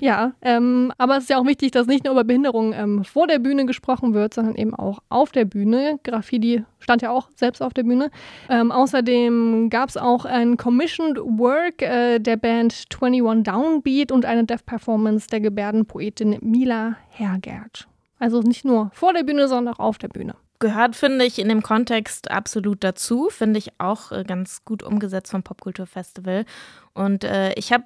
Ja, 0.00 0.32
ähm, 0.40 0.92
aber 0.98 1.16
es 1.16 1.24
ist 1.24 1.30
ja 1.30 1.38
auch 1.38 1.46
wichtig, 1.46 1.72
dass 1.72 1.86
nicht 1.86 2.04
nur 2.04 2.12
über 2.12 2.24
Behinderung 2.24 2.72
ähm, 2.72 3.04
vor 3.04 3.26
der 3.26 3.38
Bühne 3.38 3.66
gesprochen 3.66 4.14
wird, 4.14 4.34
sondern 4.34 4.56
eben 4.56 4.74
auch 4.74 5.00
auf 5.08 5.30
der 5.30 5.44
Bühne. 5.44 6.00
Graffiti 6.02 6.64
stand 6.78 7.02
ja 7.02 7.10
auch 7.10 7.28
selbst 7.36 7.62
auf 7.62 7.74
der 7.74 7.82
Bühne. 7.82 8.10
Ähm, 8.48 8.72
außerdem 8.72 9.68
gab 9.70 9.90
es 9.90 9.96
auch 9.96 10.24
ein 10.24 10.56
Commissioned 10.56 11.18
Work 11.18 11.82
äh, 11.82 12.18
der 12.18 12.36
Band 12.36 12.86
21 12.90 13.44
Downbeat 13.44 14.10
und 14.10 14.24
eine 14.24 14.44
Deaf-Performance 14.44 15.28
der 15.28 15.40
Gebärdenpoetin 15.40 16.38
Mila 16.40 16.96
Hergert. 17.10 17.86
Also 18.18 18.40
nicht 18.40 18.64
nur 18.64 18.90
vor 18.94 19.12
der 19.12 19.22
Bühne, 19.22 19.48
sondern 19.48 19.74
auch 19.74 19.80
auf 19.80 19.98
der 19.98 20.08
Bühne 20.08 20.34
gehört, 20.60 20.94
finde 20.94 21.24
ich, 21.24 21.38
in 21.38 21.48
dem 21.48 21.62
Kontext 21.62 22.30
absolut 22.30 22.84
dazu. 22.84 23.28
Finde 23.30 23.58
ich 23.58 23.70
auch 23.78 24.12
äh, 24.12 24.24
ganz 24.24 24.64
gut 24.64 24.82
umgesetzt 24.82 25.30
vom 25.30 25.42
Popkulturfestival. 25.42 26.44
Und 26.92 27.24
äh, 27.24 27.54
ich 27.54 27.72
habe 27.72 27.84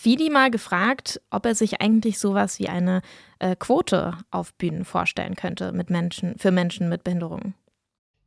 Fidi 0.00 0.30
mal 0.30 0.48
gefragt, 0.52 1.20
ob 1.28 1.44
er 1.44 1.56
sich 1.56 1.80
eigentlich 1.80 2.20
sowas 2.20 2.60
wie 2.60 2.68
eine 2.68 3.02
äh, 3.40 3.56
Quote 3.56 4.12
auf 4.30 4.54
Bühnen 4.54 4.84
vorstellen 4.84 5.34
könnte 5.34 5.72
mit 5.72 5.90
Menschen, 5.90 6.38
für 6.38 6.52
Menschen 6.52 6.88
mit 6.88 7.02
Behinderungen. 7.02 7.54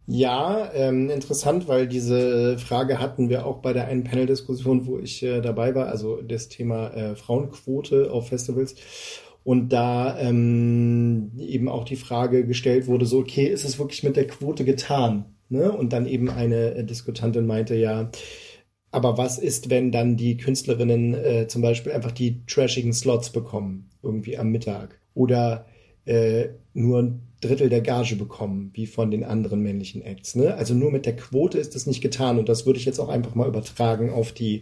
Ja, 0.05 0.69
ähm, 0.73 1.09
interessant, 1.09 1.69
weil 1.69 1.87
diese 1.87 2.57
Frage 2.57 2.99
hatten 2.99 3.29
wir 3.29 3.45
auch 3.45 3.59
bei 3.59 3.71
der 3.71 3.87
einen 3.87 4.03
Panel-Diskussion, 4.03 4.85
wo 4.85 4.99
ich 4.99 5.23
äh, 5.23 5.39
dabei 5.39 5.73
war, 5.73 5.87
also 5.87 6.21
das 6.21 6.49
Thema 6.49 6.89
äh, 6.89 7.15
Frauenquote 7.15 8.11
auf 8.11 8.27
Festivals. 8.27 8.75
Und 9.45 9.69
da 9.69 10.19
ähm, 10.19 11.31
eben 11.39 11.69
auch 11.69 11.85
die 11.85 11.95
Frage 11.95 12.45
gestellt 12.45 12.87
wurde, 12.87 13.05
so, 13.05 13.19
okay, 13.19 13.45
ist 13.45 13.63
es 13.63 13.79
wirklich 13.79 14.03
mit 14.03 14.17
der 14.17 14.27
Quote 14.27 14.65
getan? 14.65 15.37
Ne? 15.47 15.71
Und 15.71 15.93
dann 15.93 16.05
eben 16.05 16.29
eine 16.29 16.75
äh, 16.75 16.83
Diskutantin 16.83 17.47
meinte, 17.47 17.75
ja, 17.75 18.09
aber 18.91 19.17
was 19.17 19.38
ist, 19.38 19.69
wenn 19.69 19.91
dann 19.91 20.17
die 20.17 20.38
Künstlerinnen 20.38 21.13
äh, 21.13 21.48
zum 21.48 21.62
Beispiel 21.62 21.93
einfach 21.93 22.12
die 22.12 22.45
trashigen 22.45 22.93
Slots 22.93 23.29
bekommen, 23.29 23.89
irgendwie 24.03 24.38
am 24.38 24.50
Mittag? 24.50 25.00
Oder 25.13 25.65
äh, 26.05 26.50
nur 26.74 27.01
ein 27.01 27.21
Drittel 27.41 27.69
der 27.69 27.81
Gage 27.81 28.15
bekommen, 28.15 28.69
wie 28.74 28.86
von 28.86 29.10
den 29.10 29.24
anderen 29.24 29.62
männlichen 29.62 30.03
Acts. 30.03 30.36
Ne? 30.36 30.53
Also 30.53 30.75
nur 30.75 30.91
mit 30.91 31.07
der 31.07 31.15
Quote 31.15 31.57
ist 31.57 31.74
das 31.74 31.88
nicht 31.88 32.01
getan. 32.01 32.38
Und 32.38 32.50
das 32.50 32.65
würde 32.65 32.79
ich 32.79 32.86
jetzt 32.86 33.00
auch 33.00 33.10
einfach 33.10 33.33
mal 33.33 33.48
übertragen 33.48 34.12
auf 34.12 34.31
die 34.31 34.62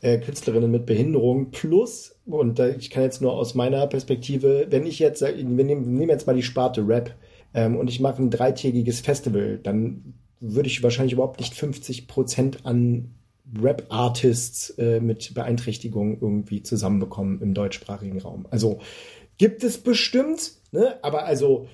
äh, 0.00 0.18
Künstlerinnen 0.18 0.70
mit 0.70 0.86
Behinderung. 0.86 1.50
Plus, 1.50 2.16
und 2.24 2.60
äh, 2.60 2.76
ich 2.76 2.90
kann 2.90 3.02
jetzt 3.02 3.20
nur 3.20 3.32
aus 3.32 3.54
meiner 3.54 3.86
Perspektive, 3.88 4.68
wenn 4.70 4.86
ich 4.86 5.00
jetzt, 5.00 5.22
wir 5.22 5.34
nehmen, 5.34 5.94
nehmen 5.94 6.10
jetzt 6.10 6.26
mal 6.26 6.36
die 6.36 6.42
Sparte 6.42 6.86
Rap 6.86 7.14
ähm, 7.52 7.76
und 7.76 7.90
ich 7.90 7.98
mache 7.98 8.22
ein 8.22 8.30
dreitägiges 8.30 9.00
Festival, 9.00 9.58
dann 9.60 10.14
würde 10.38 10.68
ich 10.68 10.82
wahrscheinlich 10.82 11.14
überhaupt 11.14 11.40
nicht 11.40 11.54
50 11.54 12.06
Prozent 12.06 12.64
an 12.64 13.10
Rap-Artists 13.60 14.70
äh, 14.70 15.00
mit 15.00 15.34
Beeinträchtigung 15.34 16.20
irgendwie 16.20 16.62
zusammenbekommen 16.62 17.40
im 17.42 17.54
deutschsprachigen 17.54 18.20
Raum. 18.20 18.46
Also 18.50 18.80
gibt 19.38 19.64
es 19.64 19.78
bestimmt, 19.78 20.52
ne? 20.72 20.98
aber 21.02 21.24
also 21.24 21.68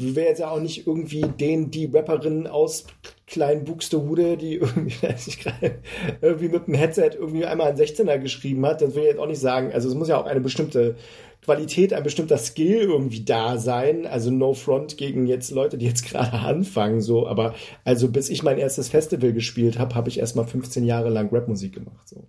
wäre 0.00 0.28
jetzt 0.28 0.40
ja 0.40 0.50
auch 0.50 0.60
nicht 0.60 0.86
irgendwie 0.86 1.22
den, 1.22 1.70
die 1.70 1.86
Rapperin 1.86 2.46
aus 2.46 2.86
kleinen 3.26 3.64
Buxtehude, 3.64 4.36
die 4.36 4.56
irgendwie, 4.56 4.94
weiß 5.02 5.28
ich 5.28 5.40
gerade, 5.40 5.78
irgendwie 6.20 6.48
mit 6.48 6.66
dem 6.66 6.74
Headset 6.74 7.10
irgendwie 7.14 7.46
einmal 7.46 7.68
ein 7.68 7.76
16er 7.76 8.18
geschrieben 8.18 8.64
hat, 8.66 8.82
das 8.82 8.94
will 8.94 9.02
ich 9.02 9.08
jetzt 9.08 9.20
auch 9.20 9.26
nicht 9.26 9.40
sagen. 9.40 9.72
Also 9.72 9.88
es 9.88 9.94
muss 9.94 10.08
ja 10.08 10.20
auch 10.20 10.26
eine 10.26 10.40
bestimmte 10.40 10.96
Qualität, 11.42 11.92
ein 11.92 12.02
bestimmter 12.02 12.38
Skill 12.38 12.82
irgendwie 12.82 13.24
da 13.24 13.56
sein. 13.56 14.06
Also 14.06 14.30
no 14.30 14.52
front 14.52 14.96
gegen 14.96 15.26
jetzt 15.26 15.50
Leute, 15.50 15.78
die 15.78 15.86
jetzt 15.86 16.04
gerade 16.08 16.38
anfangen, 16.38 17.00
so. 17.00 17.26
Aber 17.26 17.54
also 17.84 18.10
bis 18.10 18.28
ich 18.28 18.42
mein 18.42 18.58
erstes 18.58 18.88
Festival 18.88 19.32
gespielt 19.32 19.78
habe, 19.78 19.94
habe 19.94 20.08
ich 20.08 20.18
erstmal 20.18 20.46
15 20.46 20.84
Jahre 20.84 21.08
lang 21.08 21.30
Rapmusik 21.32 21.74
gemacht, 21.74 22.08
so. 22.08 22.26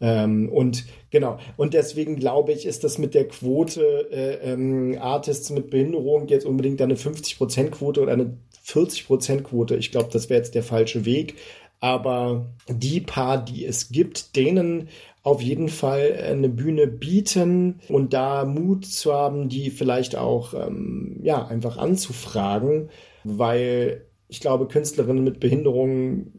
Ähm, 0.00 0.48
und 0.48 0.84
genau, 1.10 1.38
und 1.56 1.74
deswegen 1.74 2.16
glaube 2.16 2.52
ich, 2.52 2.66
ist 2.66 2.84
das 2.84 2.98
mit 2.98 3.14
der 3.14 3.28
Quote 3.28 4.08
äh, 4.10 4.52
ähm, 4.52 4.96
Artists 4.98 5.50
mit 5.50 5.70
Behinderung 5.70 6.28
jetzt 6.28 6.46
unbedingt 6.46 6.80
eine 6.80 6.94
50%-Quote 6.94 8.00
oder 8.00 8.12
eine 8.12 8.36
40%-Quote. 8.64 9.76
Ich 9.76 9.90
glaube, 9.90 10.08
das 10.12 10.30
wäre 10.30 10.38
jetzt 10.38 10.54
der 10.54 10.62
falsche 10.62 11.04
Weg. 11.04 11.36
Aber 11.80 12.46
die 12.68 13.00
paar, 13.00 13.42
die 13.42 13.64
es 13.64 13.90
gibt, 13.90 14.36
denen 14.36 14.88
auf 15.22 15.42
jeden 15.42 15.68
Fall 15.68 16.18
eine 16.26 16.48
Bühne 16.48 16.86
bieten 16.86 17.80
und 17.88 18.12
da 18.12 18.44
Mut 18.44 18.86
zu 18.86 19.12
haben, 19.12 19.48
die 19.48 19.70
vielleicht 19.70 20.16
auch 20.16 20.54
ähm, 20.54 21.18
ja 21.22 21.46
einfach 21.46 21.76
anzufragen, 21.76 22.88
weil 23.24 24.06
ich 24.28 24.40
glaube, 24.40 24.66
Künstlerinnen 24.68 25.24
mit 25.24 25.40
Behinderungen 25.40 26.32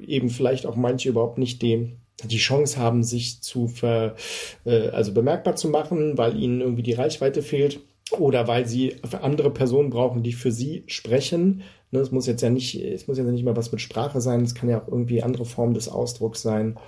eben 0.00 0.30
vielleicht 0.30 0.66
auch 0.66 0.76
manche 0.76 1.08
überhaupt 1.08 1.38
nicht 1.38 1.62
dem 1.62 1.98
die 2.24 2.38
Chance 2.38 2.78
haben, 2.78 3.02
sich 3.02 3.42
zu 3.42 3.68
ver, 3.68 4.16
äh, 4.64 4.88
also 4.88 5.12
bemerkbar 5.12 5.56
zu 5.56 5.68
machen, 5.68 6.16
weil 6.16 6.38
ihnen 6.38 6.60
irgendwie 6.60 6.82
die 6.82 6.94
Reichweite 6.94 7.42
fehlt 7.42 7.80
oder 8.12 8.48
weil 8.48 8.66
sie 8.66 8.96
andere 9.20 9.50
Personen 9.50 9.90
brauchen, 9.90 10.22
die 10.22 10.32
für 10.32 10.52
sie 10.52 10.84
sprechen. 10.86 11.62
Ne, 11.90 12.00
es 12.00 12.12
muss 12.12 12.26
jetzt 12.26 12.42
ja 12.42 12.50
nicht, 12.50 12.74
es 12.74 13.06
muss 13.06 13.18
jetzt 13.18 13.26
nicht 13.26 13.44
mal 13.44 13.56
was 13.56 13.72
mit 13.72 13.80
Sprache 13.80 14.20
sein, 14.20 14.42
es 14.42 14.54
kann 14.54 14.68
ja 14.68 14.80
auch 14.80 14.88
irgendwie 14.88 15.22
andere 15.22 15.44
Formen 15.44 15.74
des 15.74 15.88
Ausdrucks 15.88 16.42
sein, 16.42 16.78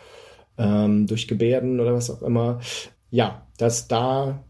ähm, 0.57 1.07
durch 1.07 1.29
Gebärden 1.29 1.81
oder 1.81 1.95
was 1.95 2.11
auch 2.11 2.23
immer. 2.23 2.61
Ja, 3.11 3.47
dass 3.59 3.89
da 3.89 4.45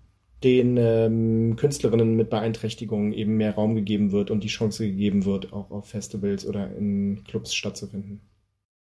den 0.44 0.76
ähm, 0.76 1.56
Künstlerinnen 1.56 2.14
mit 2.14 2.30
Beeinträchtigungen 2.30 3.12
eben 3.12 3.36
mehr 3.36 3.54
Raum 3.54 3.74
gegeben 3.74 4.12
wird 4.12 4.30
und 4.30 4.44
die 4.44 4.48
Chance 4.48 4.86
gegeben 4.86 5.24
wird, 5.24 5.52
auch 5.52 5.70
auf 5.70 5.86
Festivals 5.86 6.46
oder 6.46 6.74
in 6.76 7.24
Clubs 7.24 7.54
stattzufinden. 7.54 8.20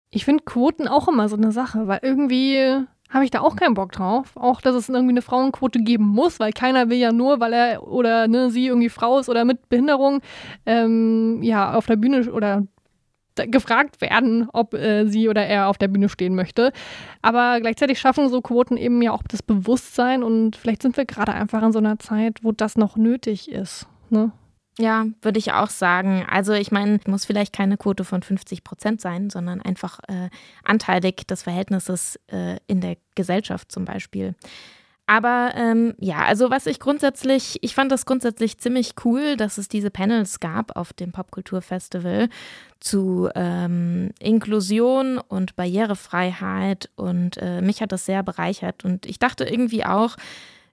Ich 0.10 0.26
finde 0.26 0.44
Quoten 0.44 0.88
auch 0.88 1.08
immer 1.08 1.28
so 1.30 1.36
eine 1.36 1.52
Sache, 1.52 1.88
weil 1.88 2.00
irgendwie 2.02 2.86
habe 3.10 3.24
ich 3.24 3.32
da 3.32 3.42
auch 3.42 3.56
keinen 3.56 3.74
Bock 3.74 3.92
drauf. 3.92 4.36
Auch, 4.36 4.62
dass 4.62 4.76
es 4.76 4.90
irgendwie 4.90 5.14
eine 5.14 5.22
Frauenquote 5.22 5.80
geben 5.80 6.06
muss, 6.06 6.40
weil 6.40 6.52
keiner 6.52 6.90
will 6.90 6.98
ja 6.98 7.12
nur, 7.12 7.40
weil 7.40 7.54
er 7.54 7.88
oder 7.88 8.28
ne, 8.28 8.50
sie 8.50 8.68
irgendwie 8.68 8.90
Frau 8.90 9.20
ist 9.20 9.30
oder 9.30 9.46
mit 9.46 9.70
Behinderung, 9.70 10.22
ähm, 10.66 11.42
ja, 11.42 11.74
auf 11.74 11.86
der 11.86 11.96
Bühne 11.96 12.30
oder 12.32 12.64
gefragt 13.36 14.02
werden, 14.02 14.50
ob 14.52 14.74
äh, 14.74 15.06
sie 15.08 15.30
oder 15.30 15.46
er 15.46 15.68
auf 15.68 15.78
der 15.78 15.88
Bühne 15.88 16.10
stehen 16.10 16.36
möchte. 16.36 16.72
Aber 17.22 17.62
gleichzeitig 17.62 18.00
schaffen 18.00 18.30
so 18.30 18.42
Quoten 18.42 18.78
eben 18.78 19.02
ja 19.02 19.12
auch 19.12 19.24
das 19.24 19.44
Bewusstsein 19.44 20.24
und 20.24 20.56
vielleicht 20.56 20.82
sind 20.82 20.98
wir 20.98 21.06
gerade 21.06 21.34
einfach 21.34 21.62
in 21.62 21.72
so 21.72 21.80
einer 21.80 22.00
Zeit, 22.00 22.40
wo 22.42 22.52
das 22.52 22.78
noch 22.78 22.98
nötig 22.98 23.52
ist. 23.52 23.88
Ne? 24.10 24.32
Ja, 24.80 25.08
würde 25.22 25.40
ich 25.40 25.54
auch 25.54 25.70
sagen. 25.70 26.26
Also 26.30 26.54
ich 26.54 26.72
meine, 26.72 27.00
muss 27.08 27.26
vielleicht 27.26 27.54
keine 27.54 27.78
Quote 27.78 28.04
von 28.04 28.22
50 28.22 28.64
Prozent 28.64 29.02
sein, 29.02 29.30
sondern 29.30 29.62
einfach 29.62 30.00
äh, 30.08 30.30
anteilig 30.64 31.26
des 31.28 31.44
Verhältnisses 31.44 32.20
äh, 32.28 32.58
in 32.68 32.82
der 32.82 32.98
Gesellschaft 33.16 33.72
zum 33.72 33.86
Beispiel. 33.86 34.36
Aber 35.10 35.54
ähm, 35.56 35.96
ja, 36.00 36.26
also 36.26 36.50
was 36.52 36.68
ich 36.68 36.82
grundsätzlich, 36.82 37.58
ich 37.62 37.74
fand 37.74 37.94
das 37.94 38.06
grundsätzlich 38.06 38.58
ziemlich 38.58 38.94
cool, 39.06 39.38
dass 39.38 39.58
es 39.58 39.70
diese 39.70 39.90
Panels 39.90 40.42
gab 40.42 40.76
auf 40.76 40.92
dem 40.92 41.14
Popkulturfestival 41.14 42.28
zu 42.82 43.30
ähm, 43.34 44.12
Inklusion 44.20 45.18
und 45.18 45.56
Barrierefreiheit 45.56 46.90
und 46.98 47.38
äh, 47.38 47.62
mich 47.62 47.82
hat 47.82 47.94
das 47.94 48.06
sehr 48.06 48.22
bereichert 48.22 48.84
und 48.84 49.06
ich 49.06 49.18
dachte 49.18 49.46
irgendwie 49.46 49.86
auch, 49.86 50.18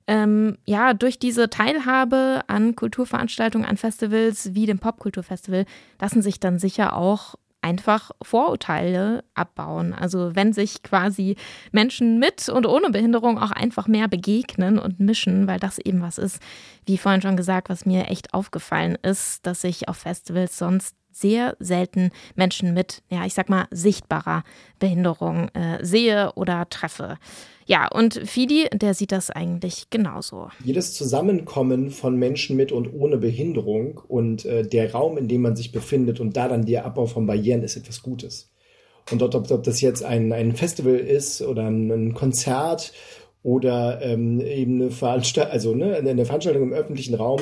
ähm, 0.06 0.58
ja, 0.66 0.92
durch 0.94 1.18
diese 1.18 1.48
Teilhabe 1.48 2.42
an 2.46 2.76
Kulturveranstaltungen, 2.76 3.66
an 3.66 3.76
Festivals 3.76 4.54
wie 4.54 4.66
dem 4.66 4.78
Popkulturfestival 4.78 5.64
lassen 6.00 6.22
sich 6.22 6.40
dann 6.40 6.58
sicher 6.58 6.96
auch 6.96 7.36
einfach 7.64 8.10
Vorurteile 8.20 9.24
abbauen. 9.32 9.94
Also 9.94 10.36
wenn 10.36 10.52
sich 10.52 10.82
quasi 10.82 11.36
Menschen 11.72 12.18
mit 12.18 12.50
und 12.50 12.66
ohne 12.66 12.90
Behinderung 12.90 13.38
auch 13.38 13.52
einfach 13.52 13.88
mehr 13.88 14.06
begegnen 14.06 14.78
und 14.78 15.00
mischen, 15.00 15.46
weil 15.46 15.58
das 15.58 15.78
eben 15.78 16.02
was 16.02 16.18
ist, 16.18 16.42
wie 16.84 16.98
vorhin 16.98 17.22
schon 17.22 17.38
gesagt, 17.38 17.70
was 17.70 17.86
mir 17.86 18.08
echt 18.08 18.34
aufgefallen 18.34 18.98
ist, 19.00 19.46
dass 19.46 19.64
ich 19.64 19.88
auf 19.88 19.96
Festivals 19.96 20.58
sonst 20.58 20.94
sehr 21.14 21.56
selten 21.60 22.10
Menschen 22.34 22.74
mit, 22.74 23.02
ja, 23.10 23.24
ich 23.24 23.34
sag 23.34 23.48
mal, 23.48 23.66
sichtbarer 23.70 24.44
Behinderung 24.78 25.48
äh, 25.54 25.84
sehe 25.84 26.32
oder 26.34 26.68
treffe. 26.68 27.18
Ja, 27.66 27.88
und 27.88 28.20
Fidi, 28.26 28.68
der 28.74 28.92
sieht 28.92 29.12
das 29.12 29.30
eigentlich 29.30 29.88
genauso. 29.88 30.48
Jedes 30.62 30.92
Zusammenkommen 30.92 31.90
von 31.90 32.16
Menschen 32.16 32.56
mit 32.56 32.72
und 32.72 32.92
ohne 32.92 33.16
Behinderung 33.16 34.00
und 34.06 34.44
äh, 34.44 34.66
der 34.66 34.92
Raum, 34.92 35.16
in 35.16 35.28
dem 35.28 35.42
man 35.42 35.56
sich 35.56 35.72
befindet 35.72 36.20
und 36.20 36.36
da 36.36 36.48
dann 36.48 36.66
der 36.66 36.84
Abbau 36.84 37.06
von 37.06 37.26
Barrieren 37.26 37.62
ist 37.62 37.76
etwas 37.76 38.02
Gutes. 38.02 38.50
Und 39.10 39.20
dort, 39.20 39.34
ob, 39.34 39.50
ob 39.50 39.62
das 39.62 39.80
jetzt 39.80 40.02
ein, 40.02 40.32
ein 40.32 40.54
Festival 40.56 40.96
ist 40.96 41.42
oder 41.42 41.66
ein, 41.66 41.90
ein 41.90 42.14
Konzert 42.14 42.92
oder 43.42 44.00
ähm, 44.02 44.40
eben 44.40 44.80
eine 44.80 44.90
Veranstaltung, 44.90 45.52
also 45.52 45.74
ne, 45.74 45.96
eine 45.96 46.24
Veranstaltung 46.24 46.62
im 46.62 46.72
öffentlichen 46.72 47.14
Raum, 47.14 47.40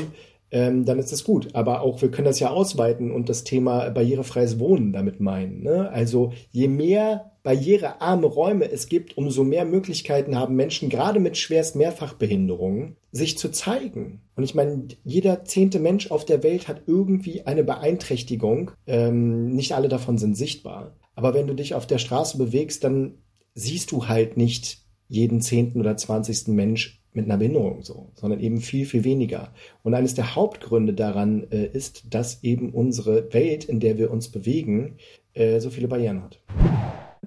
ähm, 0.53 0.85
dann 0.85 0.99
ist 0.99 1.11
das 1.11 1.25
gut. 1.25 1.55
Aber 1.55 1.81
auch 1.81 2.01
wir 2.03 2.11
können 2.11 2.27
das 2.27 2.39
ja 2.39 2.51
ausweiten 2.51 3.11
und 3.11 3.29
das 3.29 3.43
Thema 3.43 3.91
barrierefreies 3.91 4.61
Wohnen 4.61 4.93
damit 4.93 5.19
meinen. 5.19 5.63
Ne? 5.63 5.91
Also 5.91 6.33
je 6.51 6.69
mehr 6.69 7.33
barrierearme 7.43 8.27
Räume 8.27 8.71
es 8.71 8.87
gibt, 8.87 9.17
umso 9.17 9.43
mehr 9.43 9.65
Möglichkeiten 9.65 10.39
haben 10.39 10.55
Menschen, 10.55 10.91
gerade 10.91 11.19
mit 11.19 11.37
schwerst 11.37 11.75
Mehrfachbehinderungen, 11.75 12.97
sich 13.11 13.37
zu 13.37 13.51
zeigen. 13.51 14.21
Und 14.37 14.45
ich 14.45 14.55
meine, 14.55 14.87
jeder 15.03 15.45
zehnte 15.45 15.81
Mensch 15.81 16.11
auf 16.11 16.25
der 16.25 16.43
Welt 16.43 16.69
hat 16.69 16.83
irgendwie 16.87 17.47
eine 17.47 17.65
Beeinträchtigung. 17.65 18.71
Ähm, 18.87 19.55
nicht 19.55 19.75
alle 19.75 19.89
davon 19.89 20.19
sind 20.19 20.37
sichtbar. 20.37 20.97
Aber 21.15 21.35
wenn 21.35 21.47
du 21.47 21.55
dich 21.55 21.75
auf 21.75 21.87
der 21.87 21.99
Straße 21.99 22.39
bewegst, 22.39 22.85
dann 22.85 23.19
siehst 23.55 23.91
du 23.91 24.07
halt 24.07 24.37
nicht 24.37 24.83
jeden 25.09 25.41
zehnten 25.41 25.81
oder 25.81 25.97
zwanzigsten 25.97 26.55
Mensch 26.55 27.02
mit 27.13 27.27
einer 27.27 27.37
Behinderung 27.37 27.83
so, 27.83 28.11
sondern 28.15 28.41
eben 28.41 28.61
viel, 28.61 28.87
viel 28.87 29.05
weniger. 29.05 29.53
Und 29.83 29.95
eines 29.95 30.15
der 30.15 30.35
Hauptgründe 30.35 30.95
daran 30.95 31.47
äh, 31.51 31.67
ist, 31.67 32.15
dass 32.15 32.43
eben 32.43 32.71
unsere 32.71 33.33
Welt, 33.35 33.65
in 33.65 33.81
der 33.81 33.99
wir 33.99 34.11
uns 34.11 34.31
bewegen, 34.31 34.97
äh, 35.35 35.61
so 35.61 35.71
viele 35.71 35.89
Barrieren 35.89 36.23
hat. 36.23 36.41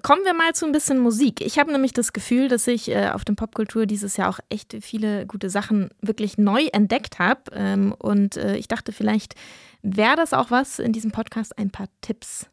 Kommen 0.02 0.24
wir 0.24 0.34
mal 0.34 0.52
zu 0.52 0.66
ein 0.66 0.72
bisschen 0.72 0.98
Musik. 0.98 1.40
Ich 1.40 1.58
habe 1.58 1.72
nämlich 1.72 1.92
das 1.92 2.12
Gefühl, 2.12 2.48
dass 2.48 2.66
ich 2.66 2.90
äh, 2.90 3.08
auf 3.08 3.24
dem 3.24 3.34
Popkultur 3.34 3.86
dieses 3.86 4.16
Jahr 4.16 4.28
auch 4.28 4.40
echt 4.50 4.76
viele 4.80 5.26
gute 5.26 5.50
Sachen 5.50 5.88
wirklich 6.02 6.36
neu 6.36 6.66
entdeckt 6.72 7.18
habe. 7.18 7.42
Ähm, 7.52 7.94
und 7.98 8.36
äh, 8.36 8.56
ich 8.56 8.68
dachte, 8.68 8.92
vielleicht 8.92 9.34
wäre 9.82 10.16
das 10.16 10.32
auch 10.32 10.50
was 10.50 10.78
in 10.78 10.92
diesem 10.92 11.12
Podcast, 11.12 11.58
ein 11.58 11.70
paar 11.70 11.88
Tipps 12.02 12.46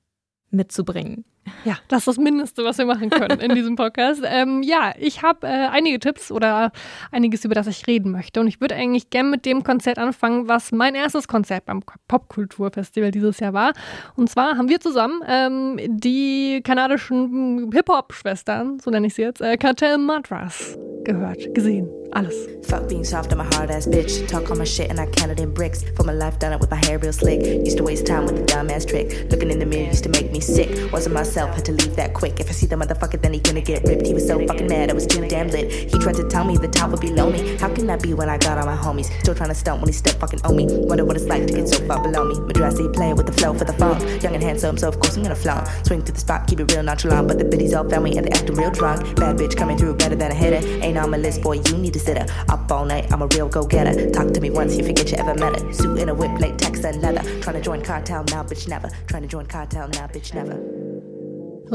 mitzubringen. 0.51 1.25
Ja, 1.65 1.77
das 1.87 1.99
ist 1.99 2.07
das 2.07 2.17
Mindeste, 2.17 2.63
was 2.63 2.77
wir 2.77 2.85
machen 2.85 3.09
können 3.09 3.39
in 3.39 3.55
diesem 3.55 3.75
Podcast. 3.75 4.21
Ähm, 4.33 4.63
ja, 4.63 4.93
ich 4.97 5.21
habe 5.21 5.45
äh, 5.45 5.67
einige 5.67 5.99
Tipps 5.99 6.31
oder 6.31 6.71
einiges, 7.11 7.45
über 7.45 7.53
das 7.53 7.67
ich 7.67 7.85
reden 7.85 8.11
möchte. 8.11 8.39
Und 8.39 8.47
ich 8.47 8.61
würde 8.61 8.73
eigentlich 8.75 9.11
gerne 9.11 9.29
mit 9.29 9.45
dem 9.45 9.63
Konzert 9.63 9.99
anfangen, 9.99 10.47
was 10.47 10.71
mein 10.71 10.95
erstes 10.95 11.27
Konzert 11.27 11.65
beim 11.65 11.83
Popkulturfestival 12.07 13.11
dieses 13.11 13.39
Jahr 13.39 13.53
war. 13.53 13.73
Und 14.15 14.29
zwar 14.29 14.57
haben 14.57 14.69
wir 14.69 14.79
zusammen 14.79 15.21
ähm, 15.27 15.79
die 15.87 16.61
kanadischen 16.63 17.69
Hip-Hop-Schwestern, 17.71 18.79
so 18.79 18.89
nenne 18.89 19.07
ich 19.07 19.13
sie 19.13 19.21
jetzt, 19.21 19.41
äh, 19.41 19.57
Cartel 19.57 19.99
Madras 19.99 20.77
gehört, 21.03 21.53
gesehen. 21.53 21.89
Alles. 22.11 22.47
Fuck 22.63 22.87
being 22.87 23.03
soft, 23.03 23.33
I'm 23.33 23.41
a 23.41 23.55
hard 23.55 23.71
ass 23.71 23.87
bitch. 23.87 24.27
Talk 24.27 24.49
all 24.49 24.55
my 24.55 24.65
shit 24.65 24.89
and 24.89 24.99
I 24.99 25.07
count 25.07 25.31
it 25.31 25.39
in 25.39 25.51
bricks. 25.53 25.83
For 25.95 26.03
my 26.03 26.13
life, 26.13 26.37
done 26.37 26.53
it 26.53 26.59
with 26.59 26.69
my 26.69 26.79
hair 26.85 26.99
real 26.99 27.13
slick. 27.13 27.41
Used 27.65 27.77
to 27.77 27.83
waste 27.83 28.05
time 28.05 28.25
with 28.25 28.35
the 28.35 28.45
dumb 28.45 28.69
ass 28.69 28.85
trick. 28.85 29.31
Looking 29.31 29.49
in 29.49 29.59
the 29.59 29.65
mirror 29.65 29.87
used 29.87 30.03
to 30.03 30.09
make 30.09 30.31
me 30.31 30.39
sick. 30.39 30.69
Wasn't 30.91 31.13
myself, 31.33 31.55
had 31.55 31.65
to 31.65 31.71
leave 31.71 31.95
that 31.95 32.13
quick. 32.13 32.39
If 32.39 32.47
I 32.49 32.51
see 32.51 32.67
the 32.67 32.75
motherfucker, 32.75 33.19
then 33.19 33.33
he 33.33 33.39
gonna 33.39 33.61
get 33.61 33.83
ripped. 33.87 34.05
He 34.05 34.13
was 34.13 34.27
so 34.27 34.37
fucking 34.45 34.67
mad, 34.67 34.91
I 34.91 34.93
was 34.93 35.07
too 35.07 35.27
damn 35.27 35.47
lit. 35.47 35.71
He 35.71 35.97
tried 35.97 36.15
to 36.15 36.27
tell 36.29 36.43
me 36.43 36.57
the 36.57 36.67
top 36.67 36.91
would 36.91 37.01
be 37.01 37.11
lonely. 37.11 37.57
How 37.57 37.73
can 37.73 37.87
that 37.87 38.03
be 38.03 38.13
when 38.13 38.29
I 38.29 38.37
got 38.37 38.59
all 38.59 38.67
my 38.67 38.75
homies? 38.75 39.09
Still 39.21 39.33
trying 39.33 39.49
to 39.49 39.55
stunt 39.55 39.81
when 39.81 39.89
he 39.89 39.93
step 39.93 40.19
fucking 40.19 40.41
on 40.43 40.55
me. 40.55 40.67
Wonder 40.69 41.05
what 41.05 41.15
it's 41.15 41.25
like 41.25 41.47
to 41.47 41.53
get 41.53 41.67
so 41.67 41.83
far 41.87 42.03
below 42.03 42.23
me. 42.23 42.35
Madrassi 42.35 42.93
playing 42.93 43.15
with 43.15 43.25
the 43.25 43.31
flow 43.31 43.51
for 43.53 43.65
the 43.65 43.73
phone. 43.73 43.99
Young 44.21 44.35
and 44.35 44.43
handsome, 44.43 44.77
so 44.77 44.87
of 44.87 44.99
course 44.99 45.17
I'm 45.17 45.23
gonna 45.23 45.35
flaunt. 45.35 45.67
Swing 45.87 46.03
to 46.03 46.11
the 46.11 46.19
spot, 46.19 46.45
keep 46.45 46.59
it 46.59 46.71
real 46.71 46.83
nonchalant. 46.83 47.27
But 47.27 47.39
the 47.39 47.45
biddies 47.45 47.73
all 47.73 47.83
me 47.83 48.15
and 48.17 48.27
they 48.27 48.31
acting 48.31 48.55
real 48.55 48.71
drunk. 48.71 49.15
Bad 49.15 49.37
bitch 49.37 49.57
coming 49.57 49.77
through 49.77 49.95
better 49.95 50.15
than 50.15 50.31
a 50.31 50.35
hitter. 50.35 50.61
Ain't 50.83 50.99
on 50.99 51.09
my 51.09 51.17
list, 51.17 51.41
boy, 51.41 51.53
you 51.53 51.77
need 51.77 51.95
a 51.95 51.99
sitter. 51.99 52.27
Up 52.49 52.71
all 52.71 52.85
night, 52.85 53.11
I'm 53.11 53.23
a 53.23 53.27
real 53.27 53.49
go 53.49 53.65
getter. 53.65 54.11
Talk 54.11 54.33
to 54.33 54.39
me 54.39 54.51
once, 54.51 54.77
you 54.77 54.85
forget 54.85 55.09
you 55.11 55.17
ever 55.17 55.33
met 55.33 55.59
her. 55.59 55.73
Suit 55.73 55.97
in 55.97 56.09
a 56.09 56.13
whip, 56.13 56.39
latex 56.39 56.83
and 56.83 57.01
leather. 57.01 57.23
Trying 57.41 57.55
to 57.55 57.61
join 57.61 57.81
cartel 57.81 58.23
now, 58.25 58.43
bitch 58.43 58.67
never. 58.67 58.89
Trying 59.07 59.23
to 59.23 59.27
join 59.27 59.47
cartel 59.47 59.87
now, 59.87 60.05
bitch 60.05 60.33
never. 60.35 60.72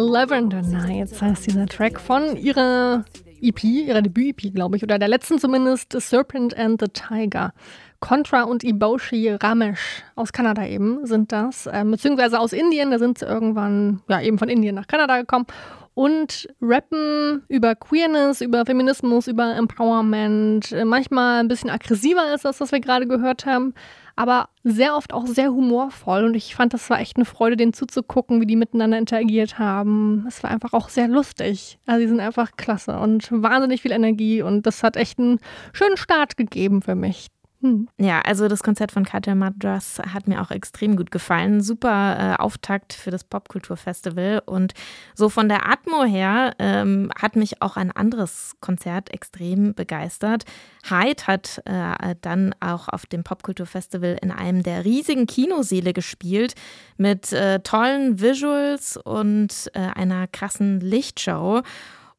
Lavender 0.00 0.62
Nights 0.62 1.20
heißt 1.20 1.48
dieser 1.48 1.66
Track 1.66 1.98
von 1.98 2.36
ihrer 2.36 3.04
EP, 3.42 3.64
ihrer 3.64 4.00
Debüt-EP, 4.00 4.54
glaube 4.54 4.76
ich, 4.76 4.84
oder 4.84 4.96
der 4.96 5.08
letzten 5.08 5.40
zumindest, 5.40 5.92
The 5.92 5.98
Serpent 5.98 6.56
and 6.56 6.80
the 6.80 6.86
Tiger. 6.86 7.52
Contra 7.98 8.44
und 8.44 8.62
Iboshi 8.62 9.30
Ramesh 9.30 10.04
aus 10.14 10.32
Kanada 10.32 10.64
eben 10.64 11.04
sind 11.04 11.32
das, 11.32 11.66
äh, 11.66 11.84
beziehungsweise 11.84 12.38
aus 12.38 12.52
Indien, 12.52 12.92
da 12.92 13.00
sind 13.00 13.18
sie 13.18 13.26
irgendwann, 13.26 14.00
ja, 14.08 14.20
eben 14.20 14.38
von 14.38 14.48
Indien 14.48 14.76
nach 14.76 14.86
Kanada 14.86 15.18
gekommen 15.18 15.46
und 15.94 16.46
rappen 16.62 17.42
über 17.48 17.74
Queerness, 17.74 18.40
über 18.40 18.64
Feminismus, 18.64 19.26
über 19.26 19.56
Empowerment, 19.56 20.70
äh, 20.70 20.84
manchmal 20.84 21.40
ein 21.40 21.48
bisschen 21.48 21.70
aggressiver 21.70 22.22
als 22.22 22.42
das, 22.42 22.60
was 22.60 22.70
wir 22.70 22.78
gerade 22.78 23.08
gehört 23.08 23.46
haben, 23.46 23.74
aber 24.18 24.48
sehr 24.64 24.96
oft 24.96 25.14
auch 25.14 25.26
sehr 25.28 25.52
humorvoll 25.52 26.24
und 26.24 26.34
ich 26.34 26.56
fand, 26.56 26.74
das 26.74 26.90
war 26.90 26.98
echt 26.98 27.16
eine 27.16 27.24
Freude, 27.24 27.56
denen 27.56 27.72
zuzugucken, 27.72 28.40
wie 28.40 28.46
die 28.46 28.56
miteinander 28.56 28.98
interagiert 28.98 29.60
haben. 29.60 30.24
Es 30.26 30.42
war 30.42 30.50
einfach 30.50 30.72
auch 30.72 30.88
sehr 30.88 31.06
lustig. 31.06 31.78
Also 31.86 32.00
die 32.00 32.08
sind 32.08 32.18
einfach 32.18 32.56
klasse 32.56 32.98
und 32.98 33.30
wahnsinnig 33.30 33.82
viel 33.82 33.92
Energie 33.92 34.42
und 34.42 34.66
das 34.66 34.82
hat 34.82 34.96
echt 34.96 35.20
einen 35.20 35.38
schönen 35.72 35.96
Start 35.96 36.36
gegeben 36.36 36.82
für 36.82 36.96
mich. 36.96 37.28
Hm. 37.60 37.88
Ja, 37.98 38.20
also 38.20 38.46
das 38.46 38.62
Konzert 38.62 38.92
von 38.92 39.04
Katja 39.04 39.34
Madras 39.34 40.00
hat 40.14 40.28
mir 40.28 40.40
auch 40.40 40.52
extrem 40.52 40.94
gut 40.94 41.10
gefallen. 41.10 41.60
Super 41.60 42.36
äh, 42.38 42.40
Auftakt 42.40 42.92
für 42.92 43.10
das 43.10 43.24
Popkulturfestival. 43.24 44.42
Und 44.46 44.74
so 45.16 45.28
von 45.28 45.48
der 45.48 45.68
Atmo 45.68 46.04
her 46.04 46.54
ähm, 46.60 47.10
hat 47.20 47.34
mich 47.34 47.60
auch 47.60 47.76
ein 47.76 47.90
anderes 47.90 48.54
Konzert 48.60 49.10
extrem 49.12 49.74
begeistert. 49.74 50.44
Hyde 50.88 51.26
hat 51.26 51.60
äh, 51.64 52.14
dann 52.20 52.54
auch 52.60 52.88
auf 52.88 53.06
dem 53.06 53.24
Popkulturfestival 53.24 54.18
in 54.22 54.30
einem 54.30 54.62
der 54.62 54.84
riesigen 54.84 55.26
Kinoseele 55.26 55.92
gespielt 55.92 56.54
mit 56.96 57.32
äh, 57.32 57.58
tollen 57.58 58.20
Visuals 58.20 58.96
und 58.96 59.68
äh, 59.74 59.80
einer 59.80 60.28
krassen 60.28 60.78
Lichtshow. 60.78 61.62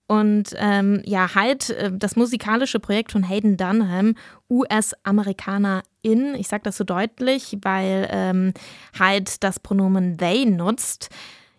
Und 0.10 0.56
ähm, 0.58 1.04
ja, 1.06 1.36
halt 1.36 1.78
das 1.92 2.16
musikalische 2.16 2.80
Projekt 2.80 3.12
von 3.12 3.30
Hayden 3.30 3.58
Dunham, 3.58 4.16
US-Amerikaner 4.50 5.84
in, 6.02 6.34
ich 6.34 6.48
sage 6.48 6.64
das 6.64 6.78
so 6.78 6.84
deutlich, 6.84 7.60
weil 7.62 8.08
ähm, 8.10 8.54
Hyde 8.98 9.32
das 9.40 9.60
Pronomen 9.60 10.18
they 10.18 10.48
nutzt. 10.48 11.10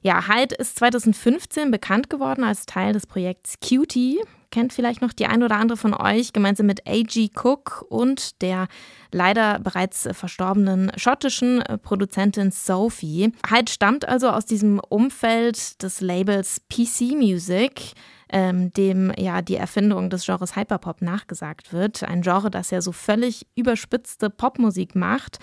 Ja, 0.02 0.26
Hyde 0.26 0.56
ist 0.56 0.80
2015 0.80 1.70
bekannt 1.70 2.10
geworden 2.10 2.42
als 2.42 2.66
Teil 2.66 2.92
des 2.92 3.06
Projekts 3.06 3.60
Cutie. 3.60 4.18
Kennt 4.50 4.72
vielleicht 4.72 5.00
noch 5.00 5.12
die 5.12 5.26
ein 5.26 5.44
oder 5.44 5.54
andere 5.54 5.76
von 5.76 5.94
euch, 5.94 6.32
gemeinsam 6.32 6.66
mit 6.66 6.88
A.G. 6.88 7.30
Cook 7.40 7.86
und 7.88 8.42
der 8.42 8.66
leider 9.12 9.60
bereits 9.60 10.08
verstorbenen 10.10 10.90
schottischen 10.96 11.62
Produzentin 11.84 12.50
Sophie. 12.50 13.32
Hyde 13.48 13.70
stammt 13.70 14.08
also 14.08 14.30
aus 14.30 14.44
diesem 14.44 14.80
Umfeld 14.80 15.80
des 15.84 16.00
Labels 16.00 16.62
PC 16.68 17.12
Music 17.14 17.94
ähm, 18.32 18.72
dem 18.72 19.12
ja 19.18 19.42
die 19.42 19.56
Erfindung 19.56 20.10
des 20.10 20.24
Genres 20.24 20.56
Hyperpop 20.56 21.02
nachgesagt 21.02 21.72
wird. 21.72 22.02
Ein 22.02 22.22
Genre, 22.22 22.50
das 22.50 22.70
ja 22.70 22.80
so 22.80 22.92
völlig 22.92 23.46
überspitzte 23.54 24.30
Popmusik 24.30 24.94
macht 24.94 25.38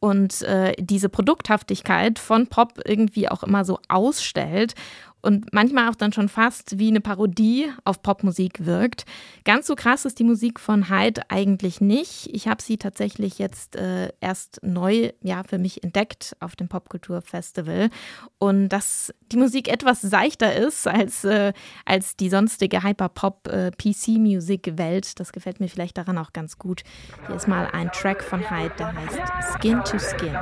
und 0.00 0.42
äh, 0.42 0.74
diese 0.78 1.08
Produkthaftigkeit 1.08 2.18
von 2.18 2.46
Pop 2.46 2.80
irgendwie 2.84 3.28
auch 3.28 3.42
immer 3.42 3.64
so 3.64 3.80
ausstellt 3.88 4.74
und 5.22 5.52
manchmal 5.52 5.88
auch 5.88 5.94
dann 5.94 6.12
schon 6.12 6.28
fast 6.28 6.78
wie 6.78 6.88
eine 6.88 7.00
Parodie 7.00 7.72
auf 7.84 8.02
Popmusik 8.02 8.66
wirkt. 8.66 9.06
Ganz 9.44 9.66
so 9.66 9.74
krass 9.74 10.04
ist 10.04 10.18
die 10.18 10.24
Musik 10.24 10.60
von 10.60 10.88
Hyde 10.88 11.22
eigentlich 11.28 11.80
nicht. 11.80 12.28
Ich 12.32 12.46
habe 12.46 12.62
sie 12.62 12.76
tatsächlich 12.76 13.38
jetzt 13.38 13.76
äh, 13.76 14.12
erst 14.20 14.60
neu 14.62 15.12
ja, 15.22 15.42
für 15.42 15.58
mich 15.58 15.82
entdeckt 15.82 16.36
auf 16.40 16.54
dem 16.56 16.68
Popkulturfestival 16.68 17.90
und 18.38 18.68
dass 18.68 19.12
die 19.32 19.36
Musik 19.36 19.68
etwas 19.68 20.00
seichter 20.00 20.54
ist 20.54 20.86
als, 20.86 21.24
äh, 21.24 21.52
als 21.84 22.16
die 22.16 22.30
sonstige 22.30 22.82
Hyperpop-PC-Music-Welt. 22.82 25.06
Äh, 25.06 25.12
das 25.16 25.32
gefällt 25.32 25.60
mir 25.60 25.68
vielleicht 25.68 25.98
daran 25.98 26.18
auch 26.18 26.32
ganz 26.32 26.58
gut. 26.58 26.82
Hier 27.26 27.36
ist 27.36 27.48
mal 27.48 27.68
ein 27.72 27.90
Track 27.92 28.22
von 28.22 28.50
Hyde, 28.50 28.74
der 28.78 28.94
heißt 28.94 29.20
Skin 29.54 29.82
to 29.84 29.98
Skin. 29.98 30.30
Skin 30.30 30.38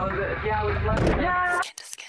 to 1.77 1.83
Skin. 1.83 2.06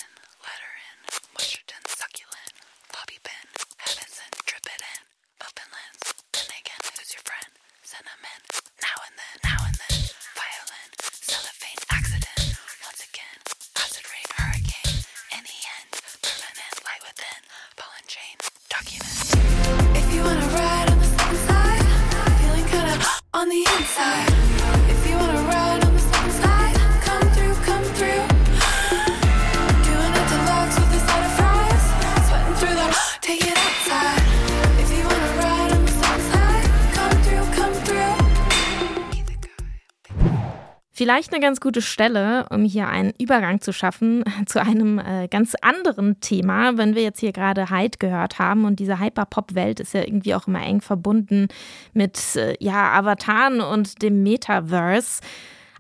Vielleicht 41.07 41.31
eine 41.31 41.41
ganz 41.41 41.61
gute 41.61 41.81
Stelle, 41.81 42.47
um 42.49 42.65
hier 42.65 42.89
einen 42.89 43.13
Übergang 43.17 43.61
zu 43.61 43.71
schaffen 43.71 44.25
zu 44.45 44.61
einem 44.61 44.99
äh, 44.99 45.29
ganz 45.29 45.55
anderen 45.61 46.19
Thema. 46.19 46.77
Wenn 46.77 46.95
wir 46.95 47.01
jetzt 47.01 47.21
hier 47.21 47.31
gerade 47.31 47.69
Hyde 47.69 47.97
gehört 47.97 48.39
haben 48.39 48.65
und 48.65 48.79
diese 48.79 48.99
Hyperpop-Welt 48.99 49.79
ist 49.79 49.93
ja 49.93 50.01
irgendwie 50.01 50.35
auch 50.35 50.47
immer 50.47 50.61
eng 50.61 50.81
verbunden 50.81 51.47
mit 51.93 52.35
äh, 52.35 52.57
ja, 52.59 52.91
Avataren 52.91 53.61
und 53.61 54.01
dem 54.01 54.21
Metaverse. 54.21 55.21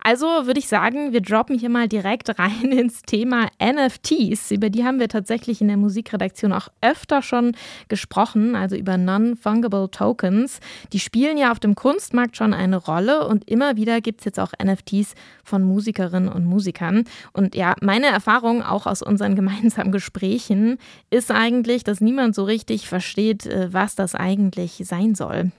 Also 0.07 0.25
würde 0.45 0.61
ich 0.61 0.69
sagen, 0.69 1.11
wir 1.11 1.19
droppen 1.19 1.59
hier 1.59 1.67
mal 1.67 1.89
direkt 1.89 2.39
rein 2.39 2.71
ins 2.71 3.01
Thema 3.01 3.49
NFTs. 3.61 4.51
Über 4.51 4.69
die 4.69 4.85
haben 4.85 5.01
wir 5.01 5.09
tatsächlich 5.09 5.59
in 5.59 5.67
der 5.67 5.75
Musikredaktion 5.75 6.53
auch 6.53 6.69
öfter 6.79 7.21
schon 7.21 7.57
gesprochen, 7.89 8.55
also 8.55 8.77
über 8.77 8.97
Non-Fungible 8.97 9.91
Tokens. 9.91 10.61
Die 10.93 11.01
spielen 11.01 11.37
ja 11.37 11.51
auf 11.51 11.59
dem 11.59 11.75
Kunstmarkt 11.75 12.37
schon 12.37 12.53
eine 12.53 12.77
Rolle 12.77 13.27
und 13.27 13.49
immer 13.49 13.75
wieder 13.75 13.99
gibt 13.99 14.21
es 14.21 14.25
jetzt 14.25 14.39
auch 14.39 14.53
NFTs 14.63 15.13
von 15.43 15.63
Musikerinnen 15.63 16.29
und 16.29 16.45
Musikern. 16.45 17.03
Und 17.33 17.53
ja, 17.53 17.75
meine 17.81 18.05
Erfahrung 18.05 18.63
auch 18.63 18.85
aus 18.85 19.01
unseren 19.01 19.35
gemeinsamen 19.35 19.91
Gesprächen 19.91 20.77
ist 21.09 21.31
eigentlich, 21.31 21.83
dass 21.83 21.99
niemand 21.99 22.33
so 22.33 22.45
richtig 22.45 22.87
versteht, 22.87 23.45
äh, 23.45 23.73
was 23.73 23.95
das 23.95 24.15
eigentlich 24.15 24.83
sein 24.85 25.15
soll. 25.15 25.51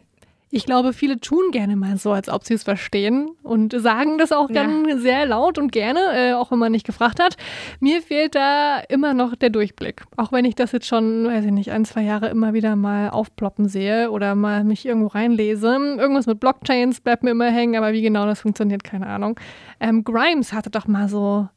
Ich 0.51 0.65
glaube, 0.65 0.93
viele 0.93 1.21
tun 1.21 1.51
gerne 1.51 1.77
mal 1.77 1.99
so, 1.99 2.13
als 2.13 2.29
ob 2.29 2.45
sie 2.45 2.55
es 2.55 2.63
verstehen 2.63 3.31
und 3.43 3.79
sagen 3.79 4.17
das 4.17 4.33
auch 4.33 4.49
dann 4.51 4.89
ja. 4.89 4.97
sehr 4.97 5.27
laut 5.27 5.59
und 5.59 5.73
gerne, 5.73 6.01
äh, 6.15 6.33
auch 6.33 6.51
wenn 6.51 6.59
man 6.59 6.73
nicht 6.73 6.87
gefragt 6.87 7.21
hat. 7.21 7.37
Mir 7.81 8.01
fehlt 8.01 8.35
da 8.35 8.79
immer 8.89 9.13
noch 9.13 9.37
der 9.37 9.51
Durchblick. 9.51 10.05
Auch 10.17 10.33
wenn 10.33 10.47
ich 10.47 10.55
das 10.55 10.73
jetzt 10.73 10.87
schon, 10.87 11.27
weiß 11.27 11.45
ich 11.45 11.53
nicht, 11.53 11.71
ein, 11.71 11.85
zwei 11.85 12.03
Jahre 12.03 12.29
immer 12.29 12.55
wieder 12.55 12.77
mal 12.77 13.11
aufploppen 13.11 13.69
sehe 13.69 14.11
oder 14.11 14.35
mal 14.35 14.65
mich 14.65 14.87
irgendwo 14.87 15.09
reinlese. 15.09 15.69
Irgendwas 15.69 16.27
mit 16.27 16.41
Blockchains 16.41 17.01
bleibt 17.01 17.25
mir 17.25 17.31
immer 17.31 17.51
hängen, 17.51 17.77
aber 17.77 17.93
wie 17.93 18.03
genau 18.03 18.25
das 18.25 18.41
funktioniert, 18.41 18.85
keine 18.85 19.07
Ahnung. 19.07 19.39
Ähm, 19.81 20.03
Grimes 20.03 20.55
hatte 20.55 20.71
doch 20.71 20.87
mal 20.87 21.11
so 21.11 21.49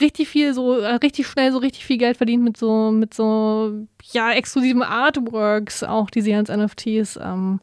richtig 0.00 0.28
viel 0.28 0.54
so, 0.54 0.78
äh, 0.78 0.94
richtig 0.96 1.26
schnell 1.26 1.52
so 1.52 1.58
richtig 1.58 1.84
viel 1.84 1.98
Geld 1.98 2.16
verdient 2.16 2.42
mit 2.42 2.56
so, 2.56 2.90
mit 2.90 3.14
so, 3.14 3.86
ja, 4.12 4.32
exklusiven 4.32 4.82
Artworks 4.82 5.82
auch, 5.82 6.10
die 6.10 6.20
sie 6.20 6.34
als 6.34 6.50
NFTs 6.50 7.18
ähm, 7.22 7.60